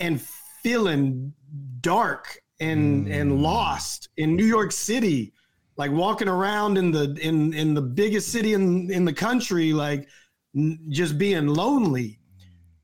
[0.00, 0.20] and
[0.62, 1.32] feeling
[1.80, 3.12] dark and hmm.
[3.12, 5.32] and lost in New York City
[5.78, 10.08] like walking around in the in in the biggest city in in the country like
[10.54, 12.18] n- just being lonely.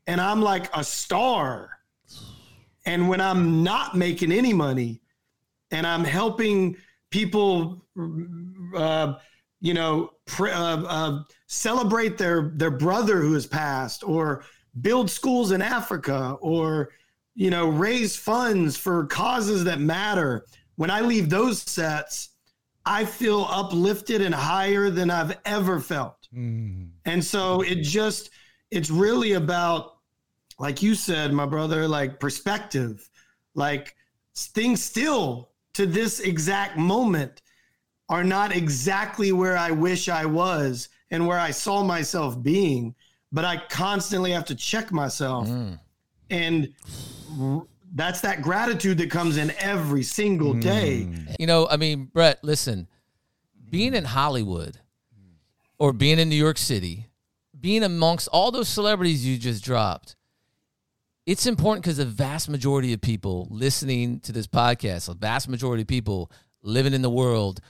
[0.06, 1.70] And I'm like a star.
[2.86, 5.00] And when I'm not making any money
[5.70, 6.76] and I'm helping
[7.14, 7.86] people,
[8.76, 9.14] uh,
[9.60, 14.44] you know, pr- uh, uh, celebrate their their brother who has passed, or
[14.80, 16.90] build schools in Africa, or
[17.36, 20.44] you know, raise funds for causes that matter.
[20.74, 22.30] When I leave those sets,
[22.84, 26.28] I feel uplifted and higher than I've ever felt.
[26.34, 26.90] Mm.
[27.04, 28.30] And so it just,
[28.70, 29.98] it's really about,
[30.58, 33.08] like you said, my brother, like perspective,
[33.54, 33.94] like
[34.36, 37.42] things still to this exact moment
[38.08, 42.94] are not exactly where I wish I was and where I saw myself being,
[43.32, 45.48] but I constantly have to check myself.
[45.48, 45.78] Mm.
[46.30, 46.74] And
[47.94, 51.06] that's that gratitude that comes in every single day.
[51.08, 51.36] Mm.
[51.38, 52.88] You know, I mean, Brett, listen,
[53.70, 54.78] being in Hollywood
[55.78, 57.08] or being in New York City,
[57.58, 60.16] being amongst all those celebrities you just dropped,
[61.26, 65.82] it's important because the vast majority of people listening to this podcast, the vast majority
[65.82, 66.30] of people
[66.62, 67.60] living in the world,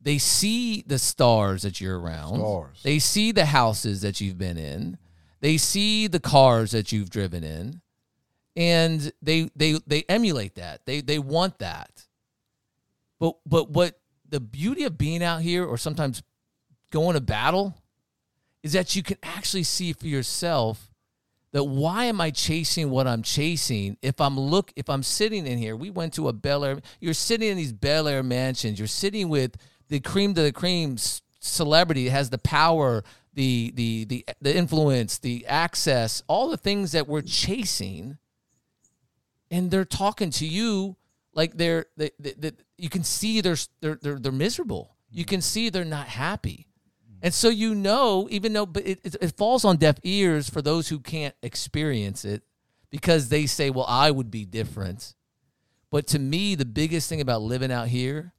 [0.00, 2.38] they see the stars that you're around.
[2.38, 2.80] Stars.
[2.82, 4.98] They see the houses that you've been in.
[5.40, 7.80] They see the cars that you've driven in.
[8.56, 10.86] And they they they emulate that.
[10.86, 12.06] They they want that.
[13.20, 16.22] But but what the beauty of being out here or sometimes
[16.90, 17.76] going to battle
[18.62, 20.90] is that you can actually see for yourself
[21.52, 23.96] that why am I chasing what I'm chasing?
[24.02, 27.14] If I'm look if I'm sitting in here we went to a Bel Air you're
[27.14, 29.56] sitting in these Bel Air mansions you're sitting with
[29.88, 30.96] the cream to the cream
[31.40, 37.06] celebrity has the power the the the the influence the access all the things that
[37.06, 38.18] we're chasing
[39.50, 40.96] and they're talking to you
[41.36, 44.96] like they're they, they, they, you can see they're, they're they're they're miserable.
[45.10, 45.28] You mm-hmm.
[45.28, 46.66] can see they're not happy
[47.22, 50.62] and so you know, even though, but it, it, it falls on deaf ears for
[50.62, 52.42] those who can't experience it
[52.90, 55.14] because they say, well, I would be different.
[55.90, 58.32] But to me, the biggest thing about living out here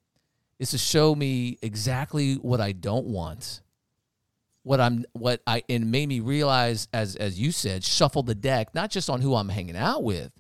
[0.60, 3.62] is to show me exactly what I don't want.
[4.64, 8.76] What I'm, what I, and made me realize, as as you said, shuffle the deck,
[8.76, 10.32] not just on who I'm hanging out with,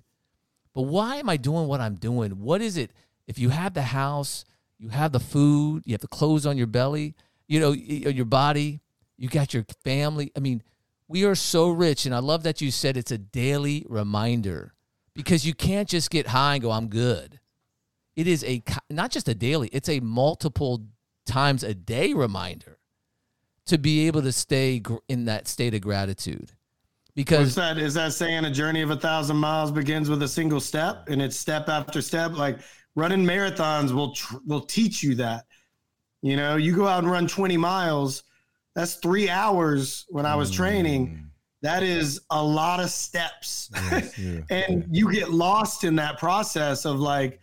[0.73, 2.31] but why am I doing what I'm doing?
[2.41, 2.91] What is it?
[3.25, 4.43] If you have the house,
[4.77, 7.15] you have the food, you have the clothes on your belly,
[7.47, 8.81] you know, your body,
[9.17, 10.31] you got your family.
[10.35, 10.61] I mean,
[11.07, 12.05] we are so rich.
[12.05, 14.73] And I love that you said it's a daily reminder
[15.13, 17.39] because you can't just get high and go, I'm good.
[18.15, 20.87] It is a, not just a daily, it's a multiple
[21.25, 22.79] times a day reminder
[23.67, 26.51] to be able to stay in that state of gratitude.
[27.15, 30.59] Because that is that saying a journey of a thousand miles begins with a single
[30.59, 32.33] step and it's step after step.
[32.33, 32.59] Like
[32.95, 35.45] running marathons will tr- will teach you that
[36.21, 38.23] you know, you go out and run 20 miles,
[38.75, 41.07] that's three hours when I was training.
[41.07, 41.23] Mm.
[41.63, 43.71] That is a lot of steps.
[43.73, 44.87] Yes, yeah, and yeah.
[44.91, 47.39] you get lost in that process of like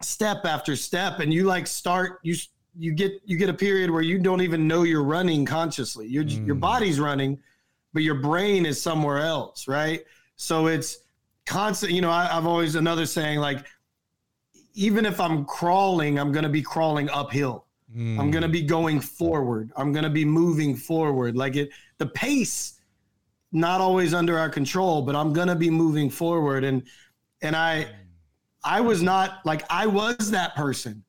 [0.00, 1.18] step after step.
[1.18, 2.36] And you like start, you,
[2.76, 6.06] you get, you get a period where you don't even know you're running consciously.
[6.06, 6.46] Your, mm.
[6.46, 7.40] your body's running,
[7.92, 9.66] but your brain is somewhere else.
[9.66, 10.04] Right.
[10.36, 10.98] So it's
[11.46, 13.66] constant, you know, I, I've always another saying like,
[14.74, 17.64] even if I'm crawling, I'm going to be crawling uphill
[17.94, 18.18] Mm.
[18.18, 19.70] I'm going to be going forward.
[19.76, 21.36] I'm going to be moving forward.
[21.36, 22.80] Like it, the pace,
[23.50, 26.64] not always under our control, but I'm going to be moving forward.
[26.64, 26.82] And,
[27.40, 27.86] and I,
[28.62, 31.02] I was not like, I was that person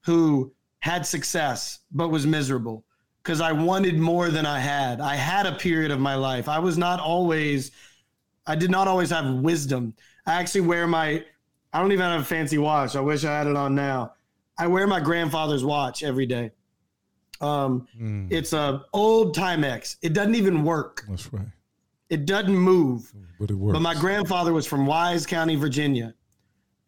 [0.00, 2.84] who had success, but was miserable
[3.22, 5.00] because I wanted more than I had.
[5.00, 6.48] I had a period of my life.
[6.48, 7.70] I was not always,
[8.46, 9.94] I did not always have wisdom.
[10.26, 11.24] I actually wear my,
[11.72, 12.96] I don't even have a fancy watch.
[12.96, 14.14] I wish I had it on now.
[14.58, 16.50] I wear my grandfather's watch every day.
[17.40, 18.30] Um, mm.
[18.30, 19.96] It's a old Timex.
[20.02, 21.04] It doesn't even work.
[21.08, 21.46] That's right.
[22.10, 23.12] It doesn't move.
[23.38, 23.74] But it works.
[23.74, 26.14] But my grandfather was from Wise County, Virginia,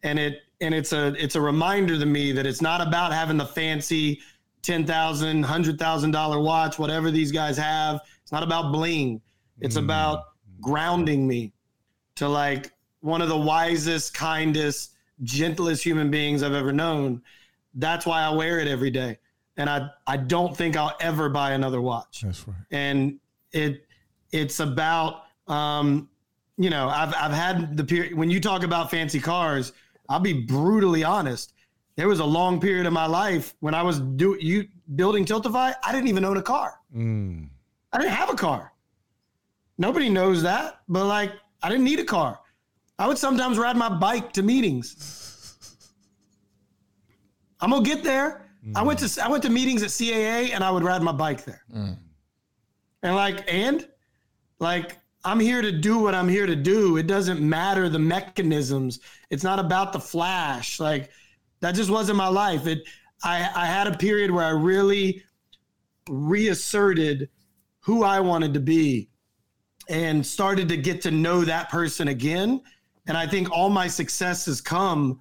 [0.03, 3.37] and it and it's a it's a reminder to me that it's not about having
[3.37, 4.19] the fancy
[4.61, 8.01] ten thousand, hundred thousand dollar watch, whatever these guys have.
[8.21, 9.21] It's not about bling.
[9.61, 9.83] It's mm.
[9.83, 10.25] about
[10.59, 11.53] grounding me
[12.15, 14.91] to like one of the wisest, kindest,
[15.23, 17.21] gentlest human beings I've ever known
[17.75, 19.17] that's why I wear it every day.
[19.57, 22.21] And I, I don't think I'll ever buy another watch.
[22.21, 22.57] That's right.
[22.71, 23.19] And
[23.51, 23.85] it,
[24.31, 26.09] it's about, um,
[26.57, 29.73] you know, I've, I've had the period when you talk about fancy cars,
[30.09, 31.53] I'll be brutally honest.
[31.95, 35.73] There was a long period of my life when I was do you building Tiltify.
[35.83, 36.79] I didn't even own a car.
[36.95, 37.49] Mm.
[37.91, 38.73] I didn't have a car.
[39.77, 42.39] Nobody knows that, but like I didn't need a car.
[42.97, 45.20] I would sometimes ride my bike to meetings.
[47.61, 48.49] I'm gonna get there.
[48.65, 48.73] Mm.
[48.75, 51.45] I went to I went to meetings at CAA and I would ride my bike
[51.45, 51.63] there.
[51.73, 51.97] Mm.
[53.03, 53.87] And like and
[54.59, 56.97] like I'm here to do what I'm here to do.
[56.97, 58.99] It doesn't matter the mechanisms.
[59.29, 60.79] It's not about the flash.
[60.79, 61.11] Like
[61.59, 62.67] that just wasn't my life.
[62.67, 62.83] It
[63.23, 65.23] I, I had a period where I really
[66.09, 67.29] reasserted
[67.79, 69.09] who I wanted to be
[69.89, 72.61] and started to get to know that person again.
[73.07, 75.19] And I think all my success has come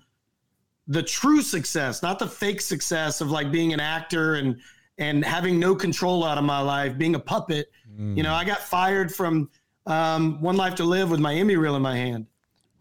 [0.91, 4.61] the true success, not the fake success of like being an actor and
[4.99, 7.71] and having no control out of my life, being a puppet.
[7.99, 8.17] Mm.
[8.17, 9.49] You know, I got fired from
[9.87, 12.27] um, One Life to Live with my Emmy reel in my hand.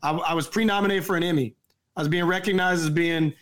[0.04, 1.56] I, I was pre-nominated for an Emmy.
[1.96, 3.34] I was being recognized as being,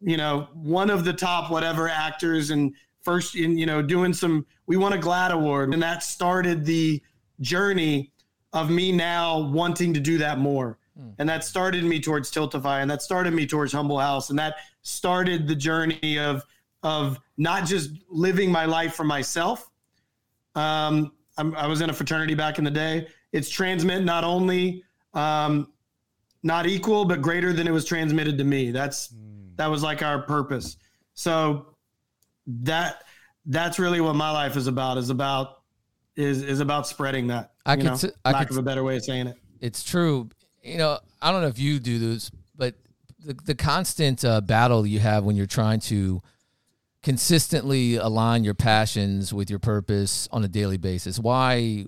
[0.00, 4.44] you know, one of the top whatever actors and first in you know doing some.
[4.66, 7.00] We won a GLAAD award, and that started the
[7.40, 8.12] journey
[8.52, 10.76] of me now wanting to do that more.
[10.98, 11.14] Mm.
[11.18, 14.30] And that started me towards Tiltify and that started me towards Humble House.
[14.30, 16.44] And that started the journey of
[16.82, 19.68] of not just living my life for myself.
[20.54, 23.06] Um, i was in a fraternity back in the day.
[23.32, 24.82] It's transmit not only
[25.14, 25.72] um,
[26.42, 28.70] not equal, but greater than it was transmitted to me.
[28.70, 29.56] That's mm.
[29.56, 30.76] that was like our purpose.
[31.14, 31.74] So
[32.46, 33.02] that
[33.46, 34.98] that's really what my life is about.
[34.98, 35.62] Is about
[36.16, 37.52] is is about spreading that.
[37.66, 39.36] I can, know, I lack could, of a better way of saying it.
[39.60, 40.28] It's true.
[40.68, 42.74] You know, I don't know if you do this, but
[43.24, 46.22] the the constant uh, battle you have when you're trying to
[47.02, 51.18] consistently align your passions with your purpose on a daily basis.
[51.18, 51.86] Why?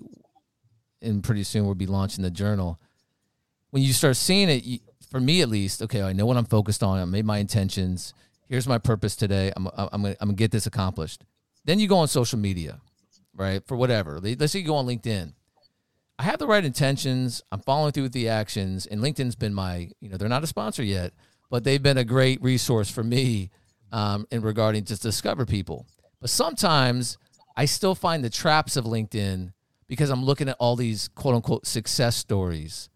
[1.01, 2.79] And pretty soon we'll be launching the journal.
[3.71, 4.79] When you start seeing it, you,
[5.09, 6.99] for me at least, okay, I know what I'm focused on.
[6.99, 8.13] I made my intentions.
[8.47, 9.51] Here's my purpose today.
[9.55, 11.23] I'm I'm I'm gonna, I'm gonna get this accomplished.
[11.65, 12.79] Then you go on social media
[13.33, 13.65] right?
[13.67, 14.19] For whatever.
[14.19, 15.33] Let's say you go on LinkedIn.
[16.19, 17.41] I have the right intentions.
[17.51, 20.47] I'm following through with the actions, and LinkedIn's been my, you know, they're not a
[20.47, 21.13] sponsor yet,
[21.49, 23.49] but they've been a great resource for me
[23.91, 25.87] um, in regarding to discover people.
[26.19, 27.17] But sometimes
[27.57, 29.51] I still find the traps of LinkedIn
[29.87, 32.89] because I'm looking at all these quote unquote success stories.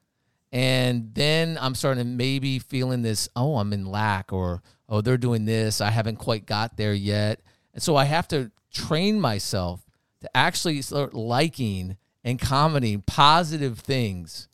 [0.51, 5.17] And then I'm starting to maybe feeling this, oh, I'm in lack, or oh, they're
[5.17, 5.81] doing this.
[5.81, 7.41] I haven't quite got there yet.
[7.73, 9.85] And so I have to train myself
[10.21, 14.49] to actually start liking and commenting positive things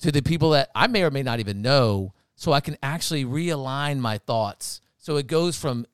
[0.00, 3.24] to the people that I may or may not even know so I can actually
[3.24, 4.80] realign my thoughts.
[4.96, 5.86] So it goes from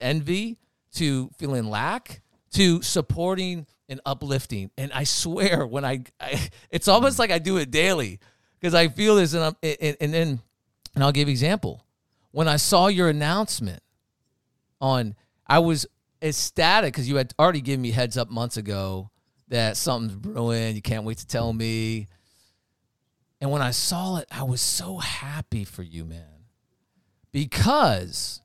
[0.00, 0.58] envy
[0.94, 2.22] to feeling lack
[2.52, 4.70] to supporting and uplifting.
[4.76, 8.18] And I swear, when I, I it's almost like I do it daily
[8.58, 10.40] because I feel this, and, I'm, and, and then,
[10.94, 11.84] and I'll give example.
[12.32, 13.82] When I saw your announcement
[14.80, 15.14] on,
[15.46, 15.86] I was
[16.22, 19.10] ecstatic because you had already given me heads up months ago
[19.50, 20.74] that something's brewing.
[20.74, 22.08] You can't wait to tell me.
[23.40, 26.46] And when I saw it, I was so happy for you, man.
[27.32, 28.40] Because,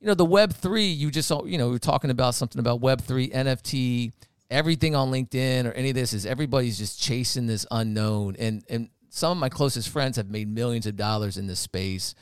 [0.00, 3.32] you know, the Web3, you just, you know, we are talking about something about Web3,
[3.32, 4.12] NFT,
[4.50, 8.36] everything on LinkedIn or any of this is everybody's just chasing this unknown.
[8.38, 12.14] And, and some of my closest friends have made millions of dollars in this space.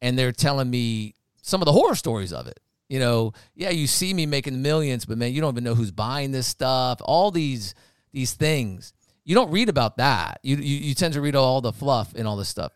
[0.00, 2.58] And they're telling me some of the horror stories of it
[2.88, 5.90] you know, yeah, you see me making millions, but man, you don't even know who's
[5.90, 7.00] buying this stuff.
[7.02, 7.74] All these
[8.12, 8.92] these things.
[9.24, 10.38] You don't read about that.
[10.42, 12.72] You you, you tend to read all the fluff and all this stuff.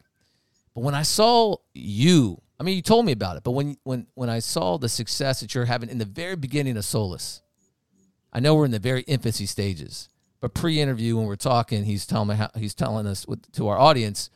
[0.74, 4.06] But when I saw you, I mean, you told me about it, but when when
[4.14, 7.40] when I saw the success that you're having in the very beginning of Solis,
[8.32, 10.08] I know we're in the very infancy stages,
[10.40, 13.78] but pre-interview when we're talking, he's telling me how, he's telling us with, to our
[13.78, 14.30] audience,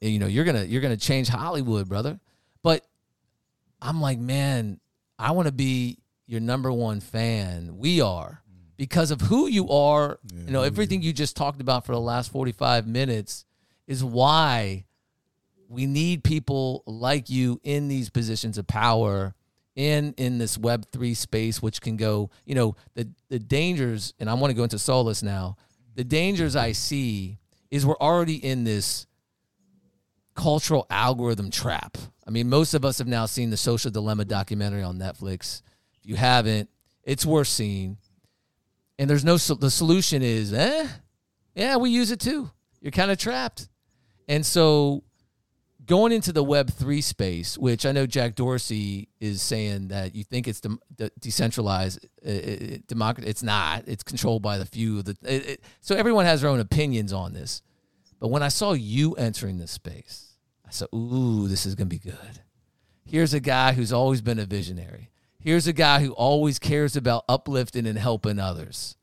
[0.00, 2.18] you know, you're gonna you're gonna change Hollywood, brother.
[2.62, 2.86] But
[3.80, 4.80] I'm like, man,
[5.18, 7.78] I want to be your number one fan.
[7.78, 8.42] We are
[8.76, 10.18] because of who you are.
[10.32, 13.44] Yeah, you know, everything you just talked about for the last 45 minutes
[13.86, 14.84] is why
[15.68, 19.34] we need people like you in these positions of power
[19.74, 24.28] in in this web 3 space which can go, you know, the the dangers and
[24.30, 25.56] I want to go into Solis now.
[25.94, 27.38] The dangers I see
[27.70, 29.06] is we're already in this
[30.34, 31.96] cultural algorithm trap.
[32.26, 35.62] I mean, most of us have now seen the Social Dilemma documentary on Netflix.
[36.00, 36.68] If you haven't,
[37.04, 37.98] it's worth seeing.
[38.98, 40.88] And there's no the solution is, eh,
[41.54, 42.50] yeah, we use it too.
[42.80, 43.68] You're kind of trapped.
[44.28, 45.04] And so
[45.86, 50.24] going into the web 3 space, which I know Jack Dorsey is saying that you
[50.24, 53.84] think it's de- de- decentralized it, democracy it's not.
[53.86, 57.62] It's controlled by the few the, it, so everyone has their own opinions on this.
[58.18, 60.25] But when I saw you entering this space,
[60.66, 62.40] I said, ooh, this is going to be good.
[63.04, 65.10] Here's a guy who's always been a visionary.
[65.38, 68.96] Here's a guy who always cares about uplifting and helping others.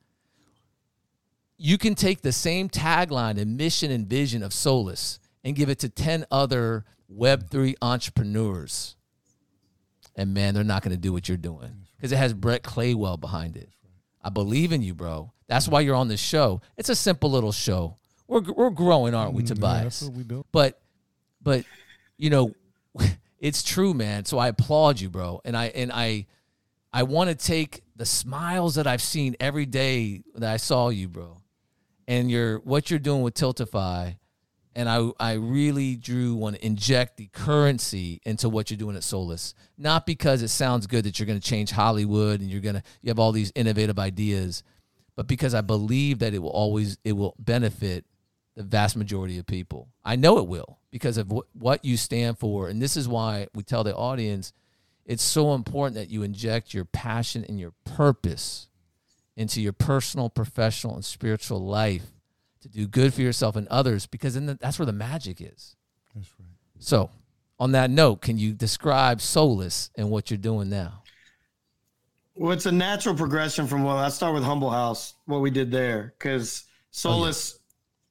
[1.57, 5.79] You can take the same tagline and mission and vision of Solis and give it
[5.79, 8.97] to 10 other Web3 entrepreneurs.
[10.15, 13.17] And man, they're not going to do what you're doing because it has Brett Claywell
[13.19, 13.69] behind it.
[14.21, 15.31] I believe in you, bro.
[15.47, 16.61] That's why you're on this show.
[16.77, 17.97] It's a simple little show.
[18.27, 19.77] We're, we're growing, aren't we, mm, Tobias?
[19.77, 20.45] Yeah, that's what we do.
[20.51, 20.81] But
[21.43, 21.65] but
[22.17, 22.53] you know,
[23.39, 24.25] it's true, man.
[24.25, 25.41] So I applaud you, bro.
[25.45, 26.25] And I and I
[26.91, 31.07] I want to take the smiles that I've seen every day that I saw you,
[31.07, 31.41] bro,
[32.07, 34.17] and your what you're doing with Tiltify,
[34.75, 39.03] and I I really drew want to inject the currency into what you're doing at
[39.03, 39.53] Solis.
[39.77, 43.09] Not because it sounds good that you're going to change Hollywood and you're gonna you
[43.09, 44.63] have all these innovative ideas,
[45.15, 48.05] but because I believe that it will always it will benefit
[48.55, 49.89] the vast majority of people.
[50.03, 53.47] I know it will because of wh- what you stand for, and this is why
[53.53, 54.53] we tell the audience
[55.05, 58.67] it's so important that you inject your passion and your purpose
[59.35, 62.05] into your personal, professional, and spiritual life
[62.61, 65.75] to do good for yourself and others because then that's where the magic is.
[66.15, 66.47] That's right.
[66.79, 67.09] So,
[67.59, 71.03] on that note, can you describe Solis and what you're doing now?
[72.35, 75.69] Well, it's a natural progression from what I start with Humble House, what we did
[75.69, 77.62] there, because Solis oh, yeah.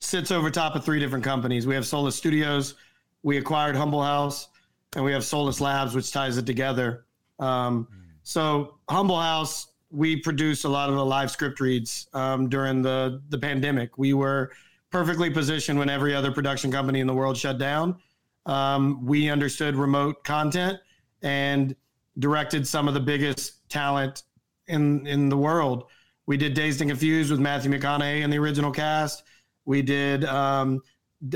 [0.03, 1.64] Sits over top of three different companies.
[1.64, 2.74] We have Solis Studios,
[3.22, 4.48] we acquired Humble House,
[4.96, 7.05] and we have Solis Labs, which ties it together.
[7.38, 7.86] Um.
[8.24, 13.22] So Humble House, we produce a lot of the live script reads um, during the
[13.28, 13.96] the pandemic.
[13.96, 14.50] We were
[14.90, 17.96] perfectly positioned when every other production company in the world shut down.
[18.44, 20.80] Um, we understood remote content
[21.22, 21.76] and
[22.18, 24.24] directed some of the biggest talent
[24.66, 25.84] in in the world.
[26.26, 29.22] We did Dazed and Confused with Matthew McConaughey and the original cast.
[29.65, 30.83] We did um,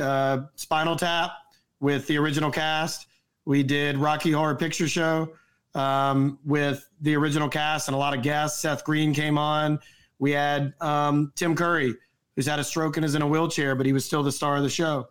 [0.00, 1.32] uh, Spinal Tap
[1.80, 3.06] with the original cast.
[3.44, 5.32] We did Rocky Horror Picture Show
[5.74, 8.60] um, with the original cast and a lot of guests.
[8.60, 9.78] Seth Green came on.
[10.18, 11.94] We had um, Tim Curry,
[12.34, 14.56] who's had a stroke and is in a wheelchair, but he was still the star
[14.56, 15.08] of the show.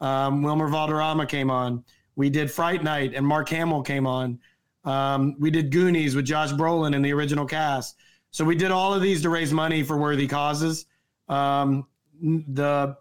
[0.00, 1.84] Um, Wilmer Valderrama came on.
[2.16, 4.40] We did Fright Night, and Mark Hamill came on.
[4.84, 7.96] Um, we did Goonies with Josh Brolin in the original cast.
[8.30, 10.86] So we did all of these to raise money for worthy causes.
[11.28, 11.86] Um,
[12.20, 12.96] the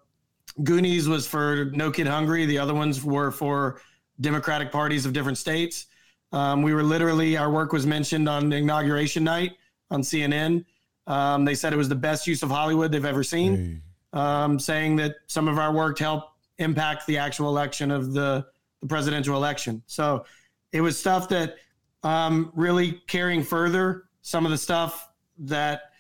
[0.63, 2.45] Goonies was for No Kid Hungry.
[2.45, 3.81] The other ones were for
[4.19, 5.87] Democratic parties of different states.
[6.31, 9.53] Um, we were literally, our work was mentioned on inauguration night
[9.91, 10.65] on CNN.
[11.05, 13.81] Um, they said it was the best use of Hollywood they've ever seen,
[14.13, 14.19] hey.
[14.19, 18.45] um, saying that some of our work helped impact the actual election of the,
[18.81, 19.81] the presidential election.
[19.85, 20.25] So
[20.73, 21.55] it was stuff that
[22.03, 25.07] um, really carrying further some of the stuff
[25.39, 25.91] that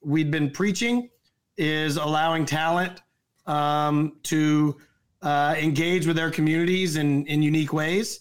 [0.00, 1.10] we'd been preaching
[1.56, 3.02] is allowing talent
[3.46, 4.76] um, to
[5.22, 8.20] uh, engage with their communities in, in unique ways.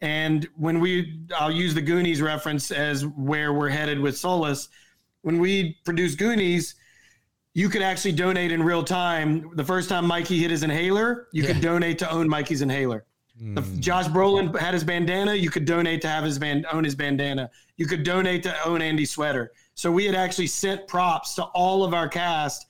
[0.00, 4.68] And when we, I'll use the Goonies reference as where we're headed with Solis.
[5.22, 6.76] When we produce Goonies,
[7.54, 9.50] you could actually donate in real time.
[9.56, 11.52] The first time Mikey hit his inhaler, you yeah.
[11.52, 13.04] could donate to own Mikey's inhaler.
[13.42, 13.58] Mm.
[13.58, 16.94] If Josh Brolin had his bandana, you could donate to have his band own his
[16.94, 17.50] bandana.
[17.76, 19.52] You could donate to own Andy's sweater.
[19.78, 22.66] So we had actually sent props to all of our cast.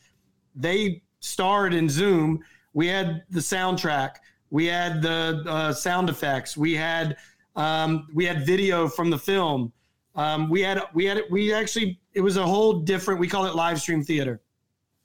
[0.55, 2.45] They starred in Zoom
[2.75, 4.17] we had the soundtrack,
[4.51, 7.17] we had the uh, sound effects, we had
[7.57, 9.73] um, we had video from the film.
[10.15, 13.19] Um, we had we had we actually it was a whole different.
[13.19, 14.43] We call it live stream theater.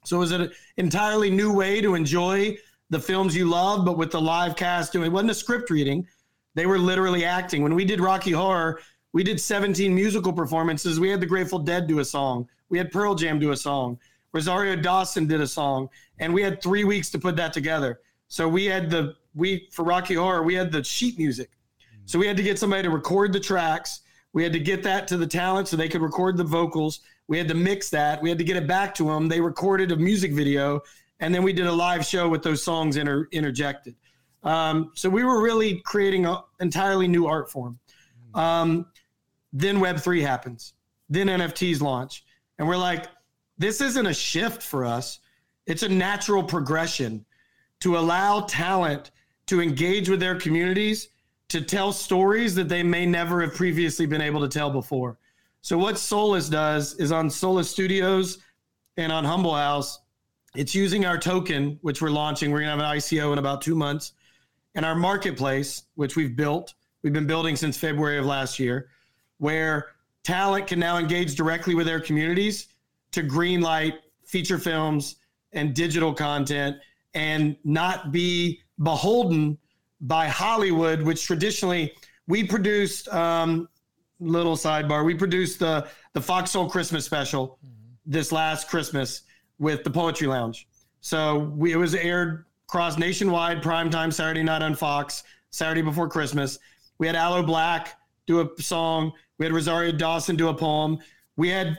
[0.04, 2.58] So it was an entirely new way to enjoy
[2.90, 5.06] the films you love, but with the live cast doing.
[5.06, 6.06] It wasn't a script reading;
[6.54, 7.64] they were literally acting.
[7.64, 8.82] When we did Rocky Horror,
[9.14, 11.00] we did 17 musical performances.
[11.00, 12.50] We had the Grateful Dead do a song.
[12.70, 14.00] We had Pearl Jam do a song.
[14.34, 18.02] Rosario Dawson did a song, and we had three weeks to put that together.
[18.28, 21.52] So we had the we for Rocky Horror, we had the sheet music.
[22.06, 24.02] So we had to get somebody to record the tracks.
[24.34, 27.02] We had to get that to the talent so they could record the vocals.
[27.28, 28.22] We had to mix that.
[28.22, 29.30] We had to get it back to them.
[29.30, 30.82] They recorded a music video,
[31.20, 33.96] and then we did a live show with those songs inter- interjected.
[34.42, 37.80] Um, so we were really creating an entirely new art form.
[38.34, 38.88] Um,
[39.54, 40.74] then Web three happens.
[41.10, 42.26] Then NFTs launch,
[42.58, 43.08] and we're like,
[43.58, 45.20] this isn't a shift for us.
[45.68, 47.24] It's a natural progression
[47.82, 49.12] to allow talent
[49.46, 51.10] to engage with their communities,
[51.50, 55.18] to tell stories that they may never have previously been able to tell before.
[55.62, 58.40] So, what Solis does is on Solis Studios
[58.98, 60.00] and on Humble House,
[60.56, 62.52] it's using our token, which we're launching.
[62.52, 64.14] We're going to have an ICO in about two months,
[64.76, 66.74] and our marketplace, which we've built.
[67.04, 68.90] We've been building since February of last year,
[69.38, 69.88] where
[70.24, 72.68] talent can now engage directly with their communities
[73.12, 73.94] to greenlight
[74.26, 75.18] feature films
[75.52, 76.78] and digital content
[77.14, 79.58] and not be beholden
[80.02, 81.94] by Hollywood, which traditionally
[82.28, 83.08] we produced.
[83.10, 83.70] Um,
[84.20, 87.92] little sidebar: we produced the the Fox Soul Christmas special mm-hmm.
[88.06, 89.22] this last Christmas
[89.60, 90.68] with the Poetry Lounge.
[91.02, 96.60] So we, it was aired across nationwide primetime Saturday night on Fox, Saturday before Christmas.
[96.98, 97.90] We had Aloe Blacc
[98.28, 99.12] do a song.
[99.38, 101.00] We had Rosario Dawson do a poem.
[101.36, 101.78] We had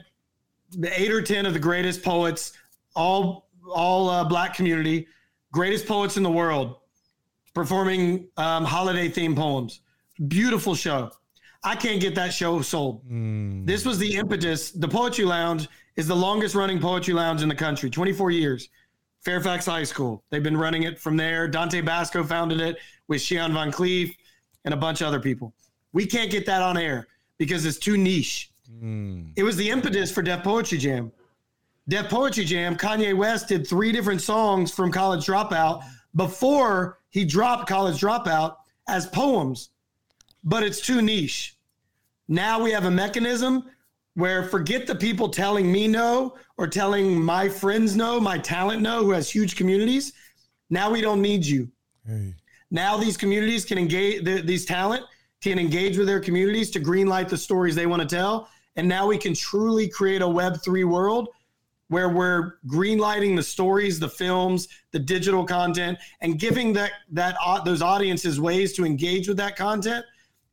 [0.70, 2.52] the eight or ten of the greatest poets,
[2.94, 5.06] all all uh, black community,
[5.52, 6.76] greatest poets in the world,
[7.54, 9.80] performing um, holiday theme poems.
[10.28, 11.10] beautiful show.
[11.62, 13.02] I can't get that show sold.
[13.66, 14.70] This was the impetus.
[14.70, 15.66] The Poetry Lounge
[15.96, 18.68] is the longest running poetry lounge in the country, 24 years.
[19.22, 20.22] Fairfax High School.
[20.28, 21.48] They've been running it from there.
[21.48, 22.76] Dante Basco founded it
[23.08, 24.14] with Shihan Van Clief
[24.66, 25.54] and a bunch of other people.
[25.94, 27.06] We can't get that on air
[27.38, 28.50] because it's too niche.
[28.68, 29.28] Hmm.
[29.36, 31.10] It was the impetus for Def Poetry Jam.
[31.88, 35.84] Def Poetry Jam, Kanye West did three different songs from College Dropout
[36.16, 38.56] before he dropped College Dropout
[38.88, 39.70] as poems,
[40.42, 41.56] but it's too niche.
[42.26, 43.70] Now we have a mechanism
[44.14, 49.04] where forget the people telling me no or telling my friends no, my talent no,
[49.04, 50.12] who has huge communities.
[50.70, 51.68] Now we don't need you.
[52.06, 52.34] Hey.
[52.70, 55.04] Now these communities can engage, th- these talent
[55.44, 58.48] can engage with their communities to greenlight the stories they want to tell.
[58.76, 61.28] And now we can truly create a Web3 world
[61.88, 67.82] where we're greenlighting the stories, the films, the digital content, and giving that that those
[67.82, 70.04] audiences ways to engage with that content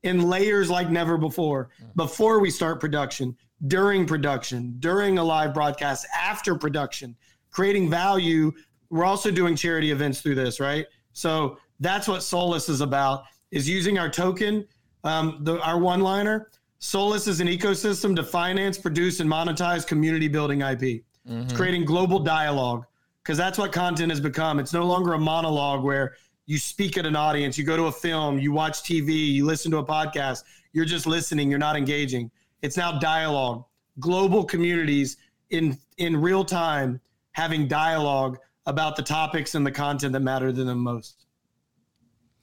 [0.03, 1.69] in layers like never before.
[1.81, 1.95] Mm.
[1.95, 3.35] Before we start production,
[3.67, 7.15] during production, during a live broadcast, after production,
[7.49, 8.51] creating value.
[8.89, 10.85] We're also doing charity events through this, right?
[11.13, 14.67] So that's what Solis is about: is using our token,
[15.03, 16.49] um, the, our one-liner.
[16.79, 21.03] Solis is an ecosystem to finance, produce, and monetize community building IP.
[21.25, 22.85] It's creating global dialogue
[23.21, 24.59] because that's what content has become.
[24.59, 26.15] It's no longer a monologue where
[26.47, 29.71] you speak at an audience, you go to a film, you watch TV, you listen
[29.71, 30.43] to a podcast.
[30.73, 32.31] You're just listening, you're not engaging.
[32.61, 33.65] It's now dialogue.
[33.99, 35.17] Global communities
[35.49, 36.99] in in real time
[37.33, 41.25] having dialogue about the topics and the content that matter to them most.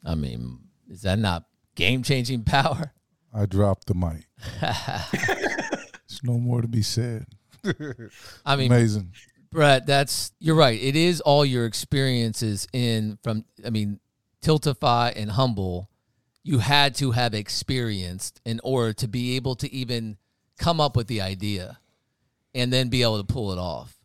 [0.05, 1.45] I mean, is that not
[1.79, 2.93] game changing power?
[3.33, 4.27] I dropped the mic.
[4.61, 7.27] There's no more to be said.
[8.45, 9.13] I mean, Amazing.
[9.51, 10.79] Brett, that's you're right.
[10.79, 14.01] It is all your experiences in from I mean,
[14.43, 15.89] Tiltify and Humble,
[16.43, 20.19] you had to have experienced in order to be able to even
[20.59, 21.79] come up with the idea
[22.55, 23.97] and then be able to pull it off.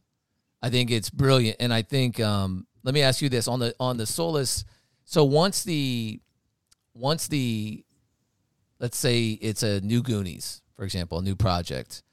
[0.62, 1.58] I think it's brilliant.
[1.60, 4.64] And I think um let me ask you this on the on the Solis.
[5.06, 6.22] So once the
[6.94, 7.84] once the
[8.80, 12.04] let's say it's a new Goonies, for example, a new project,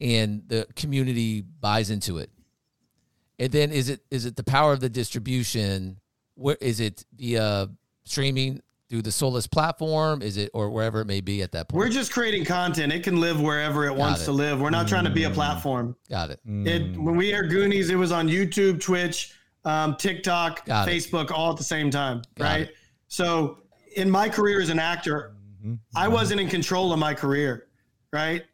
[0.00, 2.30] and the community buys into it.
[3.38, 5.98] And then is it is it the power of the distribution?
[6.34, 7.68] Where is it via
[8.04, 10.22] streaming through the Solis platform?
[10.22, 11.78] Is it or wherever it may be at that point?
[11.78, 12.92] We're just creating content.
[12.92, 14.26] It can live wherever it wants it.
[14.26, 14.60] to live.
[14.60, 15.96] We're not trying to be a platform.
[16.08, 16.40] Got it.
[16.46, 19.34] It when we air Goonies, it was on YouTube, Twitch,
[19.64, 20.92] um, TikTok, Got it.
[20.92, 22.60] Facebook, all at the same time, Got right?
[22.62, 22.76] it.
[23.08, 23.58] So
[23.96, 25.72] in my career as an actor, mm-hmm.
[25.72, 25.98] Mm-hmm.
[25.98, 27.66] I wasn't in control of my career,
[28.12, 28.44] right?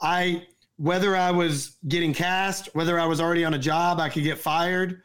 [0.00, 4.24] I whether I was getting cast, whether I was already on a job, I could
[4.24, 5.02] get fired.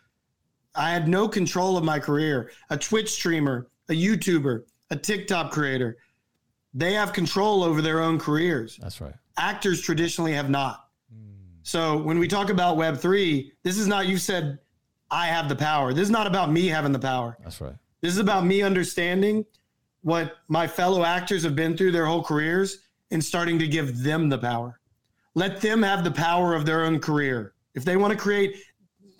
[0.76, 2.52] I had no control of my career.
[2.70, 5.98] A Twitch streamer, a YouTuber, a TikTok creator,
[6.74, 9.14] they have control over their own careers That's right.
[9.38, 10.88] actors traditionally have not.
[11.14, 11.60] Mm.
[11.64, 14.60] So when we talk about Web3, this is not, you said,
[15.10, 15.94] I have the power.
[15.94, 17.38] This is not about me having the power.
[17.44, 17.76] That's right.
[18.02, 19.46] This is about me understanding
[20.02, 22.80] what my fellow actors have been through their whole careers
[23.12, 24.80] and starting to give them the power.
[25.36, 27.54] Let them have the power of their own career.
[27.76, 28.58] If they want to create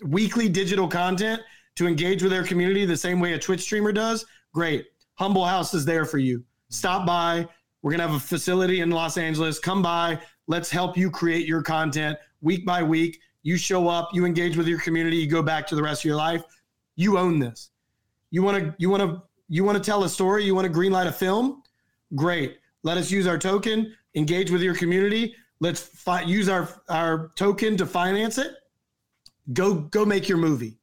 [0.02, 1.42] weekly digital content
[1.76, 4.86] to engage with their community the same way a Twitch streamer does, great.
[5.14, 6.42] Humble House is there for you.
[6.70, 7.46] Stop by.
[7.82, 9.58] We're going to have a facility in Los Angeles.
[9.58, 10.20] Come by.
[10.48, 13.20] Let's help you create your content week by week.
[13.42, 16.06] You show up, you engage with your community, you go back to the rest of
[16.06, 16.42] your life.
[16.96, 17.70] You own this.
[18.30, 20.72] You want to you want to you want to tell a story, you want to
[20.72, 21.62] greenlight a film?
[22.14, 22.58] Great.
[22.82, 25.34] Let us use our token, engage with your community.
[25.60, 28.54] Let's fi- use our our token to finance it.
[29.52, 30.78] Go go make your movie.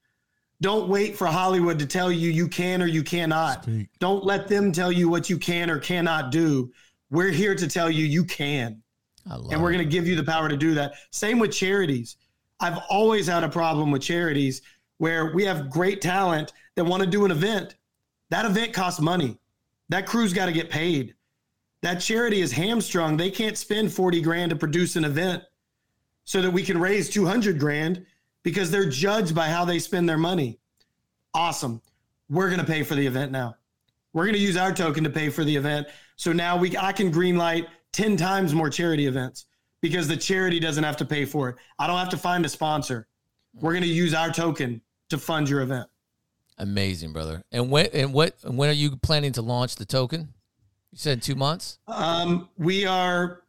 [0.61, 3.63] Don't wait for Hollywood to tell you you can or you cannot.
[3.63, 3.89] Speak.
[3.99, 6.71] Don't let them tell you what you can or cannot do.
[7.09, 8.81] We're here to tell you you can
[9.25, 10.93] and we're going to give you the power to do that.
[11.11, 12.17] Same with charities.
[12.59, 14.61] I've always had a problem with charities
[14.97, 17.75] where we have great talent that want to do an event.
[18.29, 19.37] That event costs money.
[19.89, 21.15] That crew's got to get paid.
[21.81, 23.17] That charity is hamstrung.
[23.17, 25.43] They can't spend 40 grand to produce an event
[26.23, 28.05] so that we can raise 200 grand
[28.43, 30.59] because they're judged by how they spend their money.
[31.33, 31.81] Awesome.
[32.29, 33.55] We're going to pay for the event now.
[34.13, 35.87] We're going to use our token to pay for the event.
[36.15, 39.45] So now we I can greenlight 10 times more charity events
[39.81, 41.57] because the charity doesn't have to pay for it.
[41.77, 43.07] I don't have to find a sponsor.
[43.53, 45.87] We're going to use our token to fund your event.
[46.57, 47.43] Amazing, brother.
[47.51, 50.33] And when and what and when are you planning to launch the token?
[50.91, 51.79] You said two months.
[51.87, 53.43] Um, we are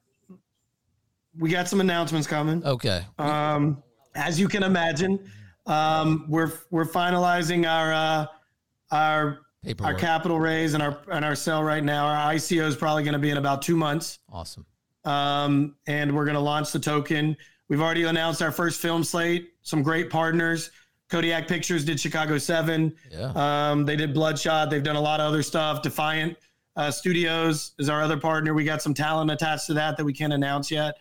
[1.39, 2.65] we got some announcements coming.
[2.65, 3.05] Okay.
[3.19, 3.83] Um,
[4.15, 5.21] as you can imagine,
[5.67, 8.27] um, we're we're finalizing our uh,
[8.91, 9.41] our
[9.81, 12.07] our capital raise and our and our sale right now.
[12.07, 14.67] Our ICO is probably going to be in about two months, awesome.
[15.05, 17.37] um, and we're going to launch the token.
[17.69, 19.53] We've already announced our first film slate.
[19.63, 20.71] Some great partners.
[21.09, 22.95] Kodiak Pictures did Chicago Seven.
[23.11, 23.33] Yeah.
[23.35, 24.71] Um, they did Bloodshot.
[24.71, 25.83] They've done a lot of other stuff.
[25.83, 26.37] Defiant
[26.77, 28.55] uh, Studios is our other partner.
[28.55, 30.97] We got some talent attached to that that we can't announce yet,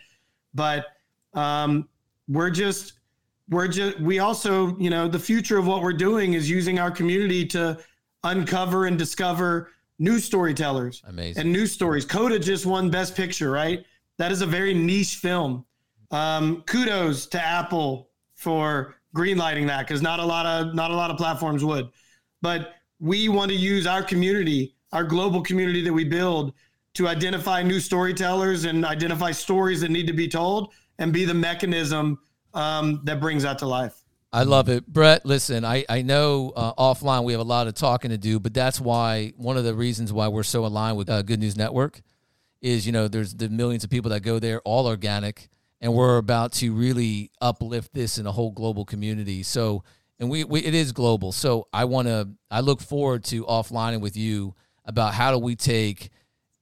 [0.54, 0.86] but
[1.34, 1.90] um,
[2.28, 2.94] we're just
[3.50, 6.92] we're just we also you know the future of what we're doing is using our
[6.92, 7.78] community to
[8.24, 11.42] uncover and discover new storytellers Amazing.
[11.42, 12.06] and new stories.
[12.06, 13.86] Coda just won Best Picture, right?
[14.18, 15.66] That is a very niche film.
[16.12, 21.10] Um, kudos to Apple for greenlighting that because not a lot of not a lot
[21.10, 21.90] of platforms would.
[22.42, 26.54] But we want to use our community, our global community that we build,
[26.96, 31.34] to identify new storytellers and identify stories that need to be told, and be the
[31.34, 32.20] mechanism
[32.54, 34.04] um, that brings that to life.
[34.32, 34.86] I love it.
[34.86, 38.38] Brett, listen, I, I know uh, offline we have a lot of talking to do,
[38.38, 41.56] but that's why one of the reasons why we're so aligned with uh, Good News
[41.56, 42.02] Network
[42.62, 45.48] is, you know, there's the millions of people that go there, all organic,
[45.82, 49.44] and we're about to really uplift this in a whole global community.
[49.44, 49.84] So,
[50.20, 51.32] and we, we it is global.
[51.32, 54.56] So I want to, I look forward to offlining with you
[54.86, 56.10] about how do we take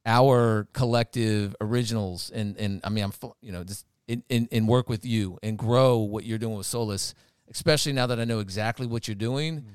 [0.05, 4.89] our collective originals and, and I mean, I'm, you know, just in, in, in work
[4.89, 7.13] with you and grow what you're doing with Solis
[7.49, 9.65] especially now that I know exactly what you're doing, mm.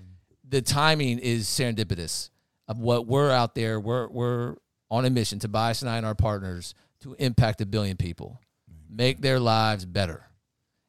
[0.49, 2.31] the timing is serendipitous
[2.67, 3.81] of what we're out there.
[3.81, 4.57] We're we're
[4.91, 8.41] on a mission Tobias and I and our partners to impact a billion people,
[8.89, 10.25] make their lives better.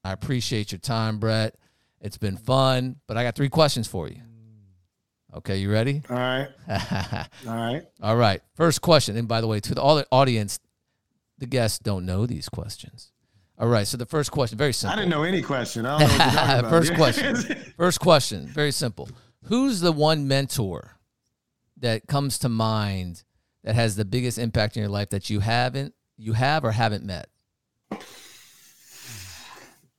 [0.03, 1.55] I appreciate your time, Brett.
[2.01, 4.21] It's been fun, but I got three questions for you.
[5.35, 6.01] Okay, you ready?
[6.09, 6.47] All right,
[7.47, 7.83] all right.
[8.01, 8.41] All right.
[8.55, 10.59] First question, and by the way, to the all the audience,
[11.37, 13.11] the guests don't know these questions.
[13.59, 13.85] All right.
[13.85, 14.93] So the first question, very simple.
[14.93, 15.85] I didn't know any question.
[15.85, 16.69] I don't know what you're about.
[16.69, 17.35] First question.
[17.77, 19.09] First question, very simple.
[19.45, 20.97] Who's the one mentor
[21.77, 23.23] that comes to mind
[23.63, 27.03] that has the biggest impact in your life that you haven't you have or haven't
[27.05, 27.29] met?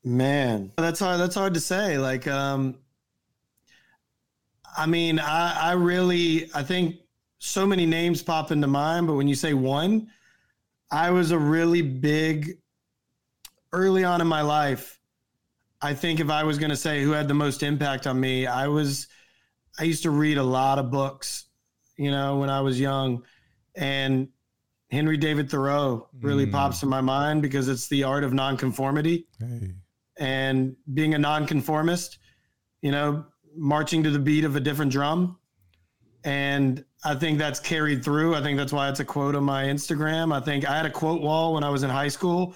[0.03, 1.20] Man, that's hard.
[1.20, 1.99] That's hard to say.
[1.99, 2.76] Like, um,
[4.76, 6.97] I mean, I, I really, I think
[7.38, 10.09] so many names pop into mind, but when you say one,
[10.91, 12.59] I was a really big
[13.72, 14.99] early on in my life.
[15.82, 18.47] I think if I was going to say who had the most impact on me,
[18.47, 19.07] I was,
[19.78, 21.47] I used to read a lot of books,
[21.97, 23.22] you know, when I was young,
[23.74, 24.28] and
[24.91, 26.53] Henry David Thoreau really Mm.
[26.53, 29.74] pops in my mind because it's the art of nonconformity Hey.
[30.18, 32.18] and being a nonconformist,
[32.82, 33.24] you know,
[33.57, 35.36] marching to the beat of a different drum.
[36.24, 38.34] And I think that's carried through.
[38.34, 40.34] I think that's why it's a quote on my Instagram.
[40.34, 42.55] I think I had a quote wall when I was in high school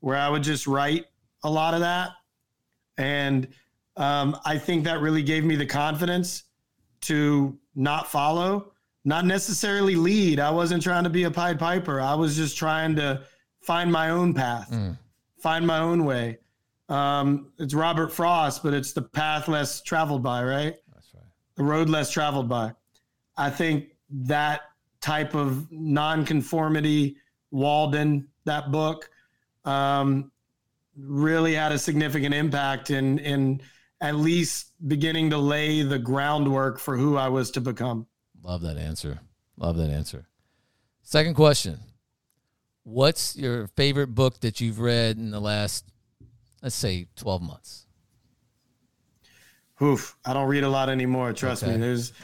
[0.00, 1.06] where I would just write
[1.42, 2.10] a lot of that.
[2.98, 3.48] And
[3.96, 6.44] um, I think that really gave me the confidence
[7.02, 8.72] to not follow,
[9.04, 10.40] not necessarily lead.
[10.40, 12.00] I wasn't trying to be a Pied Piper.
[12.00, 13.22] I was just trying to
[13.62, 14.98] find my own path, Mm.
[15.38, 16.38] find my own way.
[16.88, 20.76] Um, it's Robert Frost, but it's the path less traveled by, right?
[20.94, 21.24] That's right.
[21.56, 22.72] The road less traveled by.
[23.36, 24.62] I think that
[25.00, 27.16] type of nonconformity,
[27.50, 29.10] Walden, that book,
[29.64, 30.30] um,
[30.96, 33.60] really had a significant impact in in
[34.00, 38.06] at least beginning to lay the groundwork for who I was to become.
[38.48, 39.20] Love that answer.
[39.58, 40.26] Love that answer.
[41.02, 41.78] Second question.
[42.82, 45.84] What's your favorite book that you've read in the last
[46.62, 47.86] let's say 12 months?
[49.82, 51.34] Oof, I don't read a lot anymore.
[51.34, 51.72] Trust Okay.
[51.74, 51.78] me.
[51.78, 52.14] There's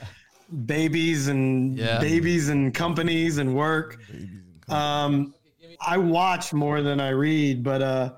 [0.65, 2.01] babies and Yeah.
[2.01, 4.01] babies and companies and work.
[4.69, 5.35] Um,
[5.79, 8.17] I watch more than I read, but uh,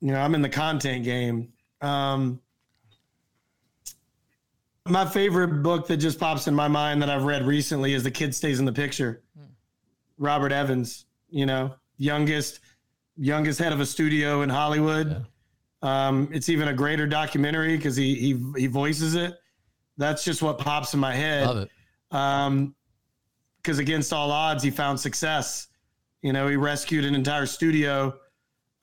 [0.00, 1.52] you know, I'm in the content game.
[1.82, 2.40] Um,
[4.86, 8.10] my favorite book that just pops in my mind that I've read recently is "The
[8.10, 9.22] Kid Stays in the Picture."
[10.18, 12.60] Robert Evans, you know, youngest
[13.16, 15.26] youngest head of a studio in Hollywood.
[15.82, 19.34] Um, it's even a greater documentary because he he he voices it.
[19.98, 21.70] That's just what pops in my head Love it.
[22.10, 22.74] um,
[23.58, 25.68] because against all odds, he found success.
[26.22, 28.14] You know, he rescued an entire studio.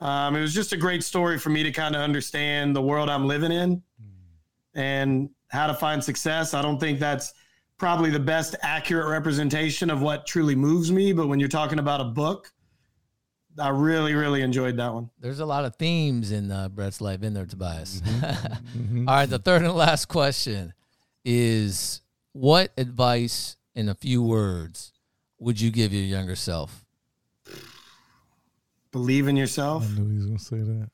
[0.02, 3.10] Um, it was just a great story for me to kind of understand the world
[3.10, 3.82] I'm living in
[4.74, 6.54] and how to find success.
[6.54, 7.34] I don't think that's
[7.78, 11.14] probably the best accurate representation of what truly moves me.
[11.14, 12.52] But when you're talking about a book,
[13.58, 15.10] I really, really enjoyed that one.
[15.20, 18.02] There's a lot of themes in uh, Brett's life in there, Tobias.
[18.78, 19.10] Mm-hmm.
[19.10, 20.74] All right, the third and last question
[21.26, 22.02] is
[22.34, 24.94] what advice in a few words
[25.40, 26.86] would you give your younger self?
[28.92, 29.86] Believe in yourself.
[29.86, 30.90] I knew he was gonna say that.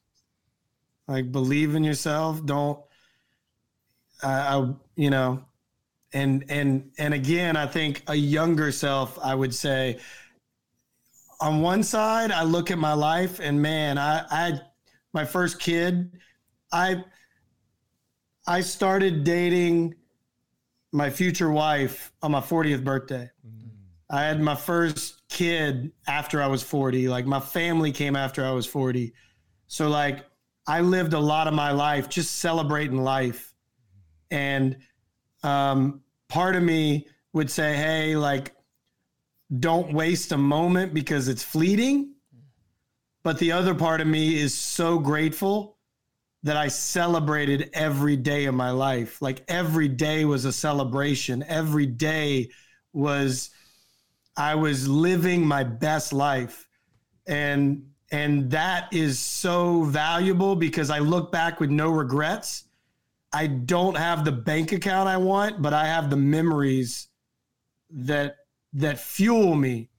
[1.07, 2.79] like believe in yourself don't
[4.23, 5.43] I, you know
[6.13, 9.99] and and and again i think a younger self i would say
[11.41, 14.59] on one side i look at my life and man i i
[15.15, 16.11] my first kid.
[16.71, 17.03] I
[18.45, 19.95] i started dating
[20.91, 23.31] my future wife on my 40th birthday.
[23.47, 23.69] Mm.
[24.09, 28.51] I had my first kid after i was 40 like my family came after i
[28.51, 29.11] was 40
[29.67, 30.23] so like
[30.67, 33.54] i lived a lot of my life just celebrating life
[34.31, 34.77] and
[35.43, 38.53] um, part of me would say, hey, like,
[39.59, 42.13] don't waste a moment because it's fleeting.
[43.23, 45.77] But the other part of me is so grateful
[46.43, 49.19] that I celebrated every day of my life.
[49.19, 51.43] Like every day was a celebration.
[51.47, 52.49] Every day
[52.93, 53.49] was
[54.37, 56.67] I was living my best life.
[57.25, 62.65] And and that is so valuable because I look back with no regrets
[63.35, 67.09] I don't have the bank account I want, but I have the memories
[67.91, 68.37] that
[68.73, 69.89] that fuel me.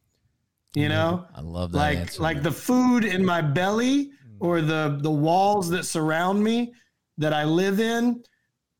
[0.74, 1.78] You know, I love that.
[1.78, 2.44] Like answer, like man.
[2.44, 4.36] the food in my belly mm.
[4.40, 6.72] or the the walls that surround me
[7.18, 8.24] that I live in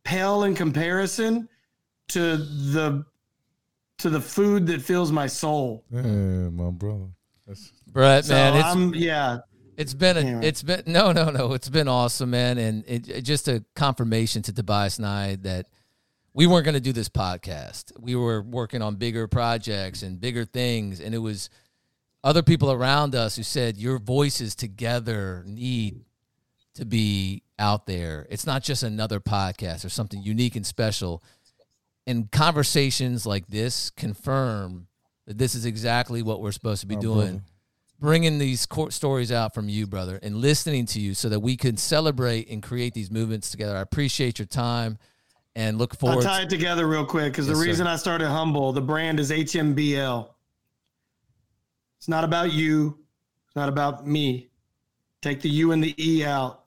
[0.05, 1.49] pale in comparison
[2.09, 3.05] to the
[3.99, 5.85] to the food that fills my soul.
[5.91, 7.09] Yeah, my brother.
[7.47, 9.39] That's, Brett, So man, it's I'm yeah.
[9.77, 10.47] It's been a, Anyway.
[10.47, 11.53] it's been no, no, no.
[11.53, 15.67] It's been awesome, man, and it, it- just a confirmation to Tobias and I that
[16.33, 17.93] we weren't going to do this podcast.
[17.99, 21.49] We were working on bigger projects and bigger things, and it was
[22.25, 26.01] other people around us who said your voices together need
[26.75, 28.27] to be out there.
[28.29, 31.23] It's not just another podcast or something unique and special.
[32.07, 34.87] And conversations like this confirm
[35.27, 37.43] that this is exactly what we're supposed to be my doing brother.
[38.01, 41.57] Bringing these court stories out from you, brother, and listening to you so that we
[41.57, 43.77] can celebrate and create these movements together.
[43.77, 44.99] I appreciate your time
[45.55, 46.19] and look forward.
[46.19, 47.69] I'll tie it together real quick because Yes, the sir.
[47.69, 50.29] reason I started Humble, the brand is HMBL.
[51.99, 52.99] It's not about you.
[53.47, 54.51] It's not about me.
[55.23, 56.65] Take the U and the E out.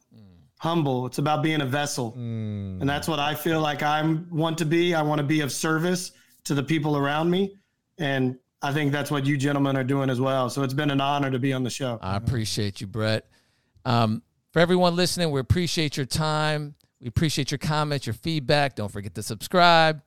[0.58, 1.06] Humble.
[1.06, 2.12] It's about being a vessel.
[2.12, 2.82] Mm.
[2.82, 4.94] And that's what I feel like I want to be.
[4.94, 6.12] I want to be of service
[6.44, 7.56] to the people around me.
[7.98, 10.50] And I think that's what you gentlemen are doing as well.
[10.50, 11.98] So it's been an honor to be on the show.
[12.02, 13.26] I appreciate you, Brett.
[13.86, 16.76] Um, for everyone listening, we appreciate your time.
[17.00, 18.76] We appreciate your comments, your feedback.
[18.76, 20.02] Don't forget to subscribe.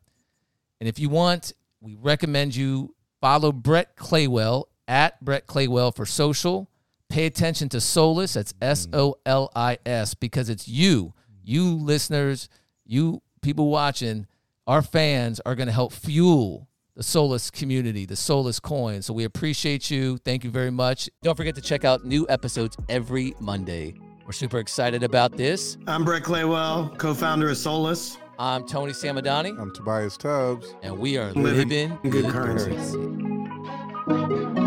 [0.81, 6.69] And if you want, we recommend you follow Brett Claywell at Brett Claywell for social.
[7.09, 8.35] Pay attention to Solis.
[8.35, 12.49] That's S O L I S because it's you, you listeners,
[12.85, 14.27] you people watching,
[14.67, 19.03] our fans are going to help fuel the Solis community, the Solis coin.
[19.03, 20.19] So we appreciate you.
[20.19, 21.09] Thank you very much.
[21.23, 23.95] Don't forget to check out new episodes every Monday.
[24.27, 25.79] We're super excited about this.
[25.87, 28.19] I'm Brett Claywell, co founder of Solis.
[28.39, 30.75] I'm Tony Samadani, I'm Tobias Tubbs.
[30.83, 32.71] and we are Living living good good currency.
[32.97, 34.62] currency.